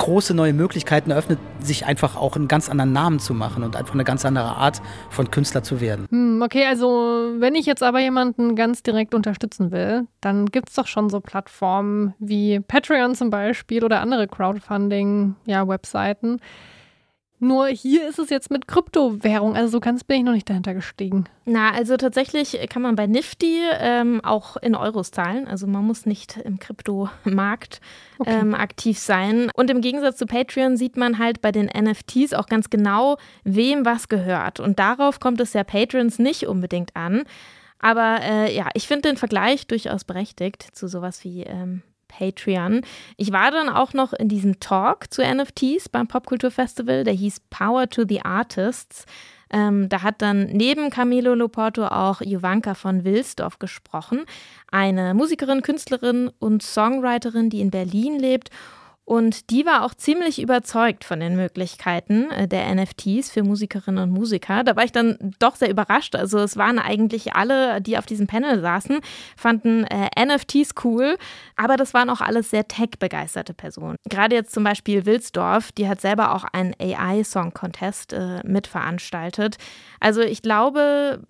große 0.00 0.34
neue 0.34 0.52
Möglichkeiten 0.52 1.12
eröffnet, 1.12 1.38
sich 1.60 1.86
einfach 1.86 2.16
auch 2.16 2.34
einen 2.34 2.48
ganz 2.48 2.68
anderen 2.68 2.92
Namen 2.92 3.20
zu 3.20 3.34
machen 3.34 3.62
und 3.62 3.76
einfach 3.76 3.94
eine 3.94 4.02
ganz 4.04 4.24
andere 4.24 4.56
Art 4.56 4.82
von 5.10 5.30
Künstler 5.30 5.62
zu 5.62 5.80
werden. 5.80 6.06
Hm, 6.10 6.42
okay, 6.42 6.66
also 6.66 7.34
wenn 7.38 7.54
ich 7.54 7.66
jetzt 7.66 7.82
aber 7.82 8.00
jemanden 8.00 8.56
ganz 8.56 8.82
direkt 8.82 9.14
unterstützen 9.14 9.70
will, 9.70 10.06
dann 10.20 10.46
gibt 10.46 10.70
es 10.70 10.74
doch 10.74 10.86
schon 10.86 11.10
so 11.10 11.20
Plattformen 11.20 12.14
wie 12.18 12.60
Patreon 12.60 13.14
zum 13.14 13.28
Beispiel 13.30 13.84
oder 13.84 14.00
andere 14.00 14.26
Crowdfunding-Webseiten. 14.26 16.30
Ja, 16.32 16.38
nur 17.40 17.68
hier 17.68 18.08
ist 18.08 18.18
es 18.18 18.28
jetzt 18.28 18.50
mit 18.50 18.68
Kryptowährung, 18.68 19.56
also 19.56 19.68
so 19.68 19.80
ganz 19.80 20.04
bin 20.04 20.18
ich 20.18 20.24
noch 20.24 20.32
nicht 20.32 20.48
dahinter 20.48 20.74
gestiegen. 20.74 21.24
Na, 21.46 21.72
also 21.72 21.96
tatsächlich 21.96 22.58
kann 22.68 22.82
man 22.82 22.96
bei 22.96 23.06
Nifty 23.06 23.60
ähm, 23.78 24.20
auch 24.22 24.56
in 24.58 24.74
Euros 24.74 25.10
zahlen. 25.10 25.48
Also 25.48 25.66
man 25.66 25.84
muss 25.84 26.04
nicht 26.04 26.36
im 26.36 26.58
Kryptomarkt 26.58 27.80
okay. 28.18 28.38
ähm, 28.40 28.54
aktiv 28.54 28.98
sein. 28.98 29.50
Und 29.54 29.70
im 29.70 29.80
Gegensatz 29.80 30.18
zu 30.18 30.26
Patreon 30.26 30.76
sieht 30.76 30.96
man 30.96 31.18
halt 31.18 31.40
bei 31.40 31.50
den 31.50 31.66
NFTs 31.66 32.34
auch 32.34 32.46
ganz 32.46 32.68
genau, 32.68 33.16
wem 33.42 33.86
was 33.86 34.08
gehört. 34.08 34.60
Und 34.60 34.78
darauf 34.78 35.18
kommt 35.18 35.40
es 35.40 35.54
ja 35.54 35.64
Patrons 35.64 36.18
nicht 36.18 36.46
unbedingt 36.46 36.94
an. 36.94 37.24
Aber 37.78 38.20
äh, 38.22 38.54
ja, 38.54 38.68
ich 38.74 38.86
finde 38.86 39.08
den 39.08 39.16
Vergleich 39.16 39.66
durchaus 39.66 40.04
berechtigt 40.04 40.62
zu 40.72 40.86
sowas 40.86 41.24
wie 41.24 41.44
ähm, 41.44 41.82
Patreon. 42.10 42.82
Ich 43.16 43.32
war 43.32 43.50
dann 43.50 43.68
auch 43.68 43.92
noch 43.94 44.12
in 44.12 44.28
diesem 44.28 44.60
Talk 44.60 45.12
zu 45.12 45.22
NFTs 45.22 45.88
beim 45.88 46.08
Popkulturfestival, 46.08 47.04
der 47.04 47.14
hieß 47.14 47.40
Power 47.50 47.88
to 47.88 48.04
the 48.08 48.22
Artists. 48.22 49.06
Ähm, 49.52 49.88
da 49.88 50.02
hat 50.02 50.22
dann 50.22 50.46
neben 50.46 50.90
Camilo 50.90 51.34
Loporto 51.34 51.86
auch 51.86 52.20
Jovanka 52.20 52.74
von 52.74 53.04
Wilsdorf 53.04 53.58
gesprochen, 53.58 54.24
eine 54.70 55.12
Musikerin, 55.14 55.62
Künstlerin 55.62 56.30
und 56.38 56.62
Songwriterin, 56.62 57.50
die 57.50 57.60
in 57.60 57.70
Berlin 57.70 58.18
lebt 58.18 58.50
und 59.10 59.50
die 59.50 59.66
war 59.66 59.84
auch 59.84 59.92
ziemlich 59.92 60.40
überzeugt 60.40 61.02
von 61.02 61.18
den 61.18 61.34
Möglichkeiten 61.34 62.30
äh, 62.30 62.46
der 62.46 62.72
NFTs 62.72 63.28
für 63.28 63.42
Musikerinnen 63.42 64.04
und 64.04 64.12
Musiker. 64.12 64.62
Da 64.62 64.76
war 64.76 64.84
ich 64.84 64.92
dann 64.92 65.34
doch 65.40 65.56
sehr 65.56 65.68
überrascht. 65.68 66.14
Also 66.14 66.38
es 66.38 66.56
waren 66.56 66.78
eigentlich 66.78 67.34
alle, 67.34 67.80
die 67.80 67.98
auf 67.98 68.06
diesem 68.06 68.28
Panel 68.28 68.60
saßen, 68.60 69.00
fanden 69.36 69.82
äh, 69.82 70.10
NFTs 70.16 70.76
cool, 70.84 71.18
aber 71.56 71.76
das 71.76 71.92
waren 71.92 72.08
auch 72.08 72.20
alles 72.20 72.50
sehr 72.50 72.68
tech-begeisterte 72.68 73.52
Personen. 73.52 73.96
Gerade 74.08 74.36
jetzt 74.36 74.52
zum 74.52 74.62
Beispiel 74.62 75.04
Wilsdorf, 75.06 75.72
die 75.72 75.88
hat 75.88 76.00
selber 76.00 76.32
auch 76.32 76.44
einen 76.44 76.76
AI-Song-Contest 76.80 78.12
äh, 78.12 78.46
mitveranstaltet. 78.46 79.56
Also 79.98 80.20
ich 80.20 80.40
glaube, 80.40 81.20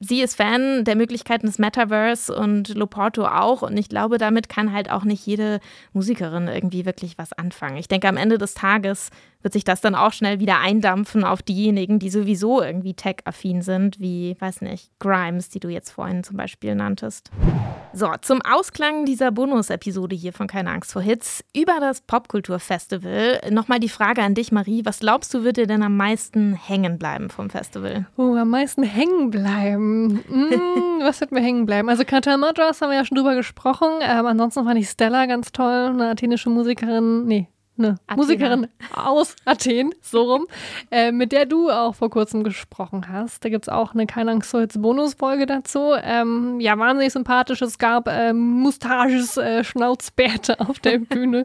sie 0.00 0.22
ist 0.22 0.34
Fan 0.36 0.84
der 0.84 0.96
Möglichkeiten 0.96 1.46
des 1.46 1.58
Metaverse 1.58 2.34
und 2.34 2.74
Loporto 2.74 3.26
auch. 3.26 3.62
Und 3.62 3.76
ich 3.76 3.88
glaube, 3.88 4.18
damit 4.18 4.48
kann 4.48 4.72
halt 4.72 4.90
auch 4.90 5.04
nicht 5.04 5.24
jede 5.26 5.60
Musikerin 5.92 6.48
irgendwie 6.48 6.86
wirklich 6.86 7.18
was 7.18 7.34
anfangen. 7.34 7.76
Ich 7.76 7.88
denke, 7.88 8.08
am 8.08 8.16
Ende 8.16 8.38
des 8.38 8.54
Tages 8.54 9.10
wird 9.42 9.52
sich 9.52 9.64
das 9.64 9.80
dann 9.80 9.94
auch 9.94 10.12
schnell 10.12 10.40
wieder 10.40 10.58
eindampfen 10.58 11.24
auf 11.24 11.42
diejenigen, 11.42 11.98
die 11.98 12.10
sowieso 12.10 12.62
irgendwie 12.62 12.94
tech-affin 12.94 13.62
sind, 13.62 14.00
wie, 14.00 14.36
weiß 14.38 14.60
nicht, 14.62 14.90
Grimes, 14.98 15.48
die 15.48 15.60
du 15.60 15.68
jetzt 15.68 15.90
vorhin 15.90 16.22
zum 16.24 16.36
Beispiel 16.36 16.74
nanntest. 16.74 17.30
So, 17.92 18.08
zum 18.20 18.40
Ausklang 18.42 19.04
dieser 19.04 19.32
Bonus-Episode 19.32 20.14
hier 20.14 20.32
von 20.32 20.46
Keine 20.46 20.70
Angst 20.70 20.92
vor 20.92 21.02
Hits 21.02 21.44
über 21.56 21.80
das 21.80 22.02
Popkulturfestival 22.02 23.40
nochmal 23.50 23.80
die 23.80 23.88
Frage 23.88 24.22
an 24.22 24.34
dich, 24.34 24.52
Marie. 24.52 24.82
Was 24.84 25.00
glaubst 25.00 25.34
du, 25.34 25.42
wird 25.42 25.56
dir 25.56 25.66
denn 25.66 25.82
am 25.82 25.96
meisten 25.96 26.54
hängen 26.54 26.98
bleiben 26.98 27.30
vom 27.30 27.50
Festival? 27.50 28.06
Oh, 28.16 28.34
am 28.34 28.50
meisten 28.50 28.82
hängen 28.82 29.30
bleiben. 29.30 30.20
Mm, 30.28 31.00
was 31.02 31.20
wird 31.20 31.32
mir 31.32 31.40
hängen 31.40 31.66
bleiben? 31.66 31.88
Also 31.88 32.04
Katal 32.04 32.38
Madras 32.38 32.80
haben 32.80 32.90
wir 32.90 32.96
ja 32.96 33.04
schon 33.04 33.16
drüber 33.16 33.34
gesprochen. 33.34 33.88
Ähm, 34.02 34.26
ansonsten 34.26 34.64
fand 34.64 34.78
ich 34.78 34.88
Stella 34.88 35.26
ganz 35.26 35.50
toll, 35.50 35.90
eine 35.92 36.10
athenische 36.10 36.50
Musikerin. 36.50 37.26
Nee, 37.26 37.48
eine 37.80 37.96
Athena. 38.06 38.16
Musikerin 38.16 38.68
aus 38.94 39.36
Athen, 39.44 39.92
so 40.00 40.22
rum, 40.22 40.46
äh, 40.90 41.12
mit 41.12 41.32
der 41.32 41.46
du 41.46 41.70
auch 41.70 41.94
vor 41.94 42.10
kurzem 42.10 42.44
gesprochen 42.44 43.08
hast. 43.08 43.44
Da 43.44 43.48
gibt 43.48 43.64
es 43.64 43.68
auch 43.68 43.94
eine 43.94 44.06
Keine 44.06 44.30
Angst 44.30 44.50
Bonusfolge 44.80 45.46
dazu. 45.46 45.92
Ähm, 46.02 46.60
ja, 46.60 46.78
wahnsinnig 46.78 47.12
sympathisch. 47.12 47.62
Es 47.62 47.78
gab 47.78 48.08
ähm, 48.08 48.38
Mustaches, 48.38 49.36
äh, 49.36 49.64
Schnauzbärte 49.64 50.60
auf 50.60 50.78
der 50.78 50.98
Bühne. 51.10 51.44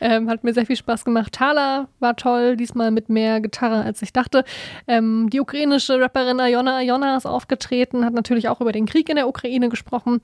ähm, 0.00 0.28
hat 0.28 0.44
mir 0.44 0.52
sehr 0.52 0.66
viel 0.66 0.76
Spaß 0.76 1.04
gemacht. 1.04 1.32
Thala 1.32 1.88
war 2.00 2.16
toll, 2.16 2.56
diesmal 2.56 2.90
mit 2.90 3.08
mehr 3.08 3.40
Gitarre, 3.40 3.82
als 3.82 4.02
ich 4.02 4.12
dachte. 4.12 4.44
Ähm, 4.86 5.28
die 5.30 5.40
ukrainische 5.40 6.00
Rapperin 6.00 6.40
Ayona 6.40 6.76
Ayona 6.76 7.16
ist 7.16 7.26
aufgetreten, 7.26 8.04
hat 8.04 8.14
natürlich 8.14 8.48
auch 8.48 8.60
über 8.60 8.72
den 8.72 8.86
Krieg 8.86 9.08
in 9.08 9.16
der 9.16 9.28
Ukraine 9.28 9.68
gesprochen. 9.68 10.20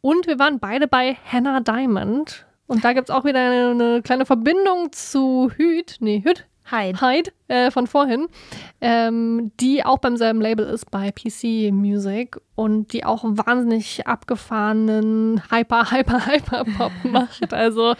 Und 0.00 0.26
wir 0.26 0.38
waren 0.38 0.60
beide 0.60 0.86
bei 0.86 1.16
Hannah 1.30 1.60
Diamond. 1.60 2.45
Und 2.66 2.84
da 2.84 2.92
gibt 2.92 3.08
es 3.08 3.14
auch 3.14 3.24
wieder 3.24 3.40
eine, 3.40 3.70
eine, 3.70 4.02
kleine 4.02 4.26
Verbindung 4.26 4.92
zu 4.92 5.50
Hüt, 5.56 5.96
nee, 6.00 6.22
Hüt, 6.24 6.46
Hyde, 6.70 7.00
Hyde 7.00 7.32
äh, 7.46 7.70
von 7.70 7.86
vorhin, 7.86 8.26
ähm, 8.80 9.52
die 9.60 9.84
auch 9.84 9.98
beim 9.98 10.16
selben 10.16 10.40
Label 10.40 10.66
ist 10.66 10.90
bei 10.90 11.12
PC 11.12 11.72
Music 11.72 12.40
und 12.56 12.92
die 12.92 13.04
auch 13.04 13.22
wahnsinnig 13.24 14.06
abgefahrenen 14.06 15.42
Hyper, 15.50 15.92
Hyper, 15.92 16.26
Hyper 16.26 16.64
Pop 16.76 16.92
macht. 17.04 17.52
Also 17.54 17.94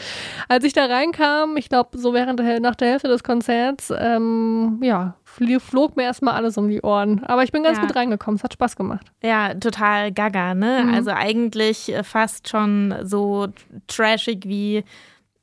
als 0.49 0.65
ich 0.65 0.73
da 0.73 0.87
reinkam, 0.87 1.57
ich 1.57 1.69
glaube 1.69 1.97
so 1.97 2.13
während 2.13 2.41
der, 2.41 2.59
nach 2.59 2.75
der 2.75 2.91
Hälfte 2.91 3.09
des 3.09 3.23
Konzerts, 3.23 3.93
ähm, 3.97 4.81
ja, 4.83 5.15
flog 5.61 5.97
mir 5.97 6.05
erstmal 6.05 6.35
alles 6.35 6.57
um 6.57 6.69
die 6.69 6.83
Ohren. 6.83 7.25
Aber 7.25 7.43
ich 7.43 7.53
bin 7.53 7.63
ganz 7.63 7.79
ja. 7.79 7.85
gut 7.85 7.97
reingekommen. 7.97 8.37
Es 8.37 8.45
hat 8.45 8.53
Spaß 8.53 8.77
gemacht. 8.77 9.07
Ja, 9.23 9.55
total 9.55 10.13
gaga, 10.13 10.55
ne? 10.55 10.85
Mhm. 10.85 10.95
Also 10.95 11.11
eigentlich 11.11 11.93
fast 12.03 12.49
schon 12.49 12.95
so 13.03 13.49
trashig 13.87 14.45
wie 14.47 14.85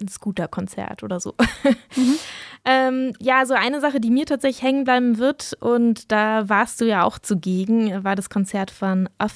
ein 0.02 0.08
Scooter-Konzert 0.08 1.04
oder 1.04 1.20
so. 1.20 1.36
Mhm. 1.96 2.16
Ähm, 2.66 3.14
ja, 3.20 3.46
so 3.46 3.54
eine 3.54 3.82
Sache, 3.82 4.00
die 4.00 4.10
mir 4.10 4.26
tatsächlich 4.26 4.64
hängen 4.64 4.86
bleiben 4.86 5.18
wird, 5.18 5.56
und 5.60 6.12
da 6.14 6.48
warst 6.48 6.80
du 6.80 6.86
ja 6.86 7.04
auch 7.04 7.20
zugegen, 7.20 8.04
war 8.06 8.16
das 8.16 8.30
Konzert 8.30 8.72
von 8.72 9.10
äh, 9.20 9.28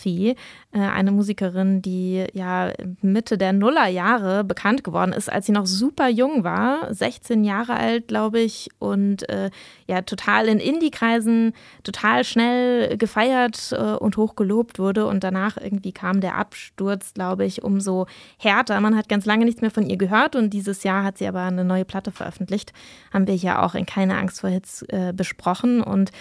eine 0.74 1.12
Musikerin, 1.12 1.82
die 1.82 2.26
ja 2.34 2.72
Mitte 3.02 3.38
der 3.38 3.54
Nullerjahre 3.54 4.44
bekannt 4.44 4.84
geworden 4.84 5.14
ist, 5.14 5.32
als 5.32 5.46
sie 5.46 5.52
noch 5.52 5.66
super 5.66 6.08
jung 6.10 6.44
war, 6.44 6.94
16 6.94 7.44
Jahre 7.44 7.74
alt, 7.76 8.08
glaube 8.08 8.40
ich, 8.40 8.70
und 8.78 9.28
äh, 9.30 9.50
ja, 9.88 10.02
total 10.02 10.48
in 10.48 10.60
Indie-Kreisen 10.60 11.54
total 11.84 12.24
schnell 12.24 12.98
gefeiert 12.98 13.72
äh, 13.72 13.94
und 13.94 14.18
hochgelobt 14.18 14.78
wurde. 14.78 15.08
Und 15.08 15.24
danach 15.24 15.58
irgendwie 15.58 15.94
kam 15.94 16.22
der 16.22 16.36
Absturz, 16.36 17.14
glaube 17.14 17.46
ich, 17.46 17.64
umso 17.64 18.06
härter. 18.38 18.80
Man 18.82 18.96
hat 18.96 19.10
ganz 19.10 19.26
lange 19.26 19.46
nichts 19.46 19.62
mehr 19.62 19.72
von 19.72 19.90
ihr 19.90 19.98
gehört 19.98 20.36
und 20.36 20.52
dieses 20.52 20.84
Jahr 20.84 21.04
hat 21.04 21.18
sie 21.18 21.28
aber 21.28 21.42
eine 21.42 21.64
neue 21.64 21.86
Platte 21.86 22.12
veröffentlicht 22.12 22.74
haben 23.12 23.28
wir 23.28 23.36
ja 23.36 23.64
auch 23.64 23.76
in 23.76 23.86
Keine 23.86 24.18
Angst 24.18 24.42
vor 24.42 24.50
Hits 24.50 24.84
äh, 24.84 25.14
besprochen. 25.16 25.82
Und 25.82 26.12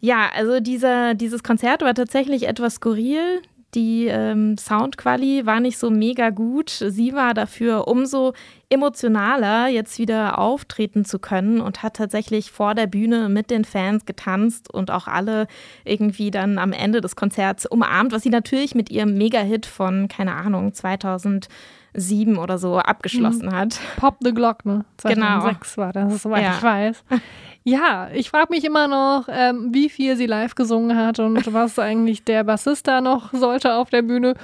ja, 0.00 0.28
also 0.34 0.60
dieser, 0.60 1.14
dieses 1.14 1.42
Konzert 1.42 1.82
war 1.82 1.94
tatsächlich 1.94 2.46
etwas 2.46 2.74
skurril. 2.74 3.42
Die 3.74 4.06
ähm, 4.06 4.56
Soundquali 4.56 5.44
war 5.44 5.60
nicht 5.60 5.76
so 5.76 5.90
mega 5.90 6.30
gut. 6.30 6.70
Sie 6.70 7.12
war 7.12 7.34
dafür 7.34 7.86
umso 7.86 8.32
emotionaler, 8.70 9.68
jetzt 9.68 9.98
wieder 9.98 10.38
auftreten 10.38 11.04
zu 11.04 11.18
können 11.18 11.60
und 11.60 11.82
hat 11.82 11.96
tatsächlich 11.96 12.50
vor 12.50 12.74
der 12.74 12.86
Bühne 12.86 13.28
mit 13.28 13.50
den 13.50 13.66
Fans 13.66 14.06
getanzt 14.06 14.72
und 14.72 14.90
auch 14.90 15.06
alle 15.06 15.46
irgendwie 15.84 16.30
dann 16.30 16.58
am 16.58 16.72
Ende 16.72 17.02
des 17.02 17.14
Konzerts 17.14 17.66
umarmt, 17.66 18.12
was 18.12 18.22
sie 18.22 18.30
natürlich 18.30 18.74
mit 18.74 18.90
ihrem 18.90 19.18
Mega-Hit 19.18 19.66
von, 19.66 20.08
keine 20.08 20.34
Ahnung, 20.34 20.72
2000 20.72 21.48
sieben 21.94 22.38
oder 22.38 22.58
so 22.58 22.78
abgeschlossen 22.78 23.46
mhm. 23.46 23.54
hat. 23.54 23.80
Pop 23.96 24.16
the 24.20 24.32
Glock, 24.32 24.64
ne? 24.64 24.84
2006 24.98 25.74
genau. 25.74 25.86
war 25.86 25.92
das, 25.92 26.22
soweit 26.22 26.42
ja. 26.42 26.54
ich 26.56 26.62
weiß. 26.62 27.04
Ja, 27.64 28.08
ich 28.14 28.30
frage 28.30 28.46
mich 28.50 28.64
immer 28.64 28.88
noch, 28.88 29.28
ähm, 29.28 29.68
wie 29.72 29.90
viel 29.90 30.16
sie 30.16 30.26
live 30.26 30.54
gesungen 30.54 30.96
hat 30.96 31.18
und 31.18 31.52
was 31.52 31.78
eigentlich 31.78 32.24
der 32.24 32.44
Bassist 32.44 32.88
da 32.88 33.00
noch 33.02 33.34
sollte 33.34 33.74
auf 33.74 33.90
der 33.90 34.02
Bühne. 34.02 34.34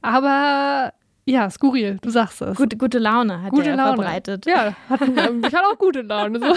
Aber 0.00 0.92
ja, 1.24 1.48
skurril, 1.50 1.98
du 2.02 2.10
sagst 2.10 2.42
es. 2.42 2.56
Gute, 2.56 2.76
gute 2.76 2.98
Laune 2.98 3.42
hat 3.42 3.50
gute 3.52 3.70
er 3.70 3.76
Laune. 3.76 3.96
verbreitet. 3.96 4.44
Ja, 4.44 4.74
hat, 4.88 5.00
ähm, 5.02 5.42
ich 5.46 5.54
hatte 5.54 5.66
auch 5.72 5.78
gute 5.78 6.02
Laune. 6.02 6.40
So, 6.40 6.54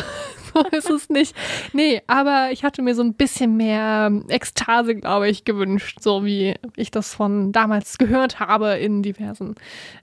so 0.56 0.68
ist 0.76 0.90
es 0.90 1.10
nicht. 1.10 1.36
Nee, 1.74 2.02
aber 2.08 2.50
ich 2.52 2.64
hatte 2.64 2.82
mir 2.82 2.96
so 2.96 3.04
ein 3.04 3.14
bisschen 3.14 3.58
mehr 3.58 4.08
ähm, 4.08 4.26
Ekstase, 4.28 4.96
glaube 4.96 5.30
ich, 5.30 5.46
gewünscht, 5.46 6.00
so 6.02 6.26
wie 6.26 6.56
ich 6.76 6.90
das 6.90 7.14
von 7.14 7.52
damals 7.52 8.00
gehört 8.00 8.40
habe 8.40 8.74
in 8.78 9.04
diversen 9.04 9.54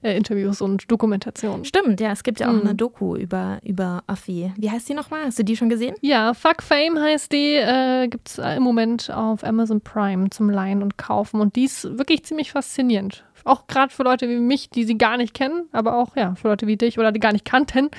äh, 0.03 0.17
Interviews 0.17 0.61
und 0.61 0.89
Dokumentationen. 0.91 1.65
Stimmt, 1.65 2.01
ja, 2.01 2.13
es 2.13 2.23
gibt 2.23 2.39
ja 2.39 2.49
auch 2.49 2.53
mhm. 2.53 2.61
eine 2.61 2.75
Doku 2.77 3.17
über, 3.17 3.59
über 3.65 4.05
Affi. 4.07 4.53
Wie 4.57 4.71
heißt 4.71 4.89
die 4.89 4.95
nochmal? 4.95 5.25
Hast 5.25 5.41
du 5.41 5.45
die 5.45 5.57
schon 5.57 5.71
gesehen? 5.71 5.97
Ja, 6.03 6.35
Fuck 6.35 6.63
Fame 6.63 7.01
heißt 7.01 7.33
die. 7.33 7.55
Äh, 7.55 8.07
gibt 8.07 8.29
es 8.29 8.39
im 8.39 8.63
Moment 8.63 9.11
auf 9.11 9.43
Amazon 9.43 9.81
Prime 9.81 10.31
zum 10.31 10.51
Leihen 10.51 10.85
und 10.85 10.99
Kaufen. 10.99 11.41
Und 11.41 11.57
die 11.57 11.65
ist 11.65 11.99
wirklich 11.99 12.25
ziemlich 12.25 12.53
faszinierend. 12.53 13.25
Auch 13.45 13.67
gerade 13.67 13.93
für 13.93 14.03
Leute 14.03 14.29
wie 14.29 14.37
mich, 14.39 14.71
die 14.71 14.85
sie 14.85 14.99
gar 14.99 15.17
nicht 15.17 15.35
kennen, 15.35 15.69
aber 15.73 15.97
auch 15.97 16.17
ja, 16.17 16.35
für 16.35 16.49
Leute 16.49 16.67
wie 16.67 16.77
dich 16.77 16.99
oder 16.99 17.13
die 17.13 17.21
gar 17.21 17.33
nicht 17.33 17.45
kannten. 17.45 17.91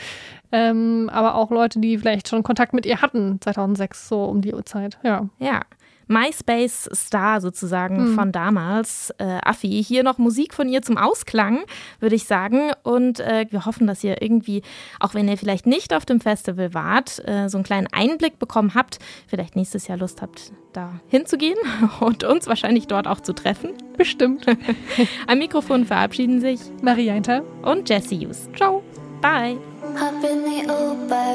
Ähm, 0.51 1.10
aber 1.12 1.36
auch 1.36 1.51
Leute, 1.51 1.79
die 1.79 1.97
vielleicht 1.97 2.27
schon 2.29 2.43
Kontakt 2.43 2.73
mit 2.73 2.86
ihr 2.86 3.01
hatten 3.01 3.39
2006, 3.41 4.08
so 4.08 4.23
um 4.25 4.41
die 4.41 4.53
Uhrzeit. 4.53 4.99
Ja. 5.03 5.27
Ja. 5.39 5.62
MySpace-Star 6.08 7.42
sozusagen 7.42 8.12
mhm. 8.12 8.16
von 8.16 8.32
damals, 8.32 9.13
äh, 9.18 9.39
Affi. 9.44 9.84
Hier 9.84 10.04
noch 10.04 10.18
Musik 10.18 10.54
von 10.54 10.70
ihr 10.70 10.82
zum 10.82 10.98
Ausklang, 10.98 11.63
würde 12.00 12.16
ich 12.16 12.26
sagen. 12.26 12.72
Und 12.84 13.20
äh, 13.20 13.46
wir 13.50 13.66
hoffen, 13.66 13.88
dass 13.88 14.04
ihr 14.04 14.22
irgendwie, 14.22 14.62
auch 15.00 15.13
wenn 15.13 15.28
ihr 15.28 15.38
vielleicht 15.38 15.66
nicht 15.66 15.94
auf 15.94 16.06
dem 16.06 16.20
Festival 16.20 16.74
wart, 16.74 17.22
äh, 17.28 17.50
so 17.50 17.58
einen 17.58 17.66
kleinen 17.66 17.88
Einblick 17.92 18.39
bekommen 18.39 18.74
habt, 18.76 19.00
vielleicht 19.28 19.56
nächstes 19.56 19.88
Jahr 19.88 19.98
Lust 19.98 20.22
habt, 20.22 20.52
da 20.74 21.00
hinzugehen 21.08 21.58
und 22.00 22.24
uns 22.24 22.48
wahrscheinlich 22.48 22.88
dort 22.88 23.08
auch 23.08 23.22
zu 23.22 23.34
treffen. 23.34 23.72
Bestimmt. 23.98 24.46
Am 25.28 25.38
Mikrofon 25.38 25.86
verabschieden 25.86 26.42
sich 26.42 26.60
Maria 26.82 27.16
Inter 27.16 27.44
und 27.62 27.89
Jesse 27.89 28.16
Hughes. 28.16 28.50
Ciao. 28.56 28.84
Bye. 29.24 29.58
Hop 29.96 30.22
in 30.22 30.44
the 30.44 30.68
Uber 30.68 31.32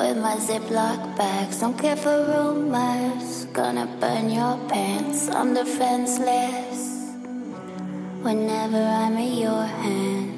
with 0.00 0.16
my 0.16 0.36
Ziploc 0.40 1.14
bags. 1.18 1.60
Don't 1.60 1.76
care 1.78 1.94
for 1.94 2.24
rumors. 2.24 3.44
Gonna 3.52 3.84
burn 4.00 4.30
your 4.30 4.56
pants. 4.66 5.28
I'm 5.28 5.52
defenseless 5.52 7.12
whenever 8.22 8.82
I'm 8.82 9.18
in 9.18 9.38
your 9.44 9.62
hands. 9.62 10.37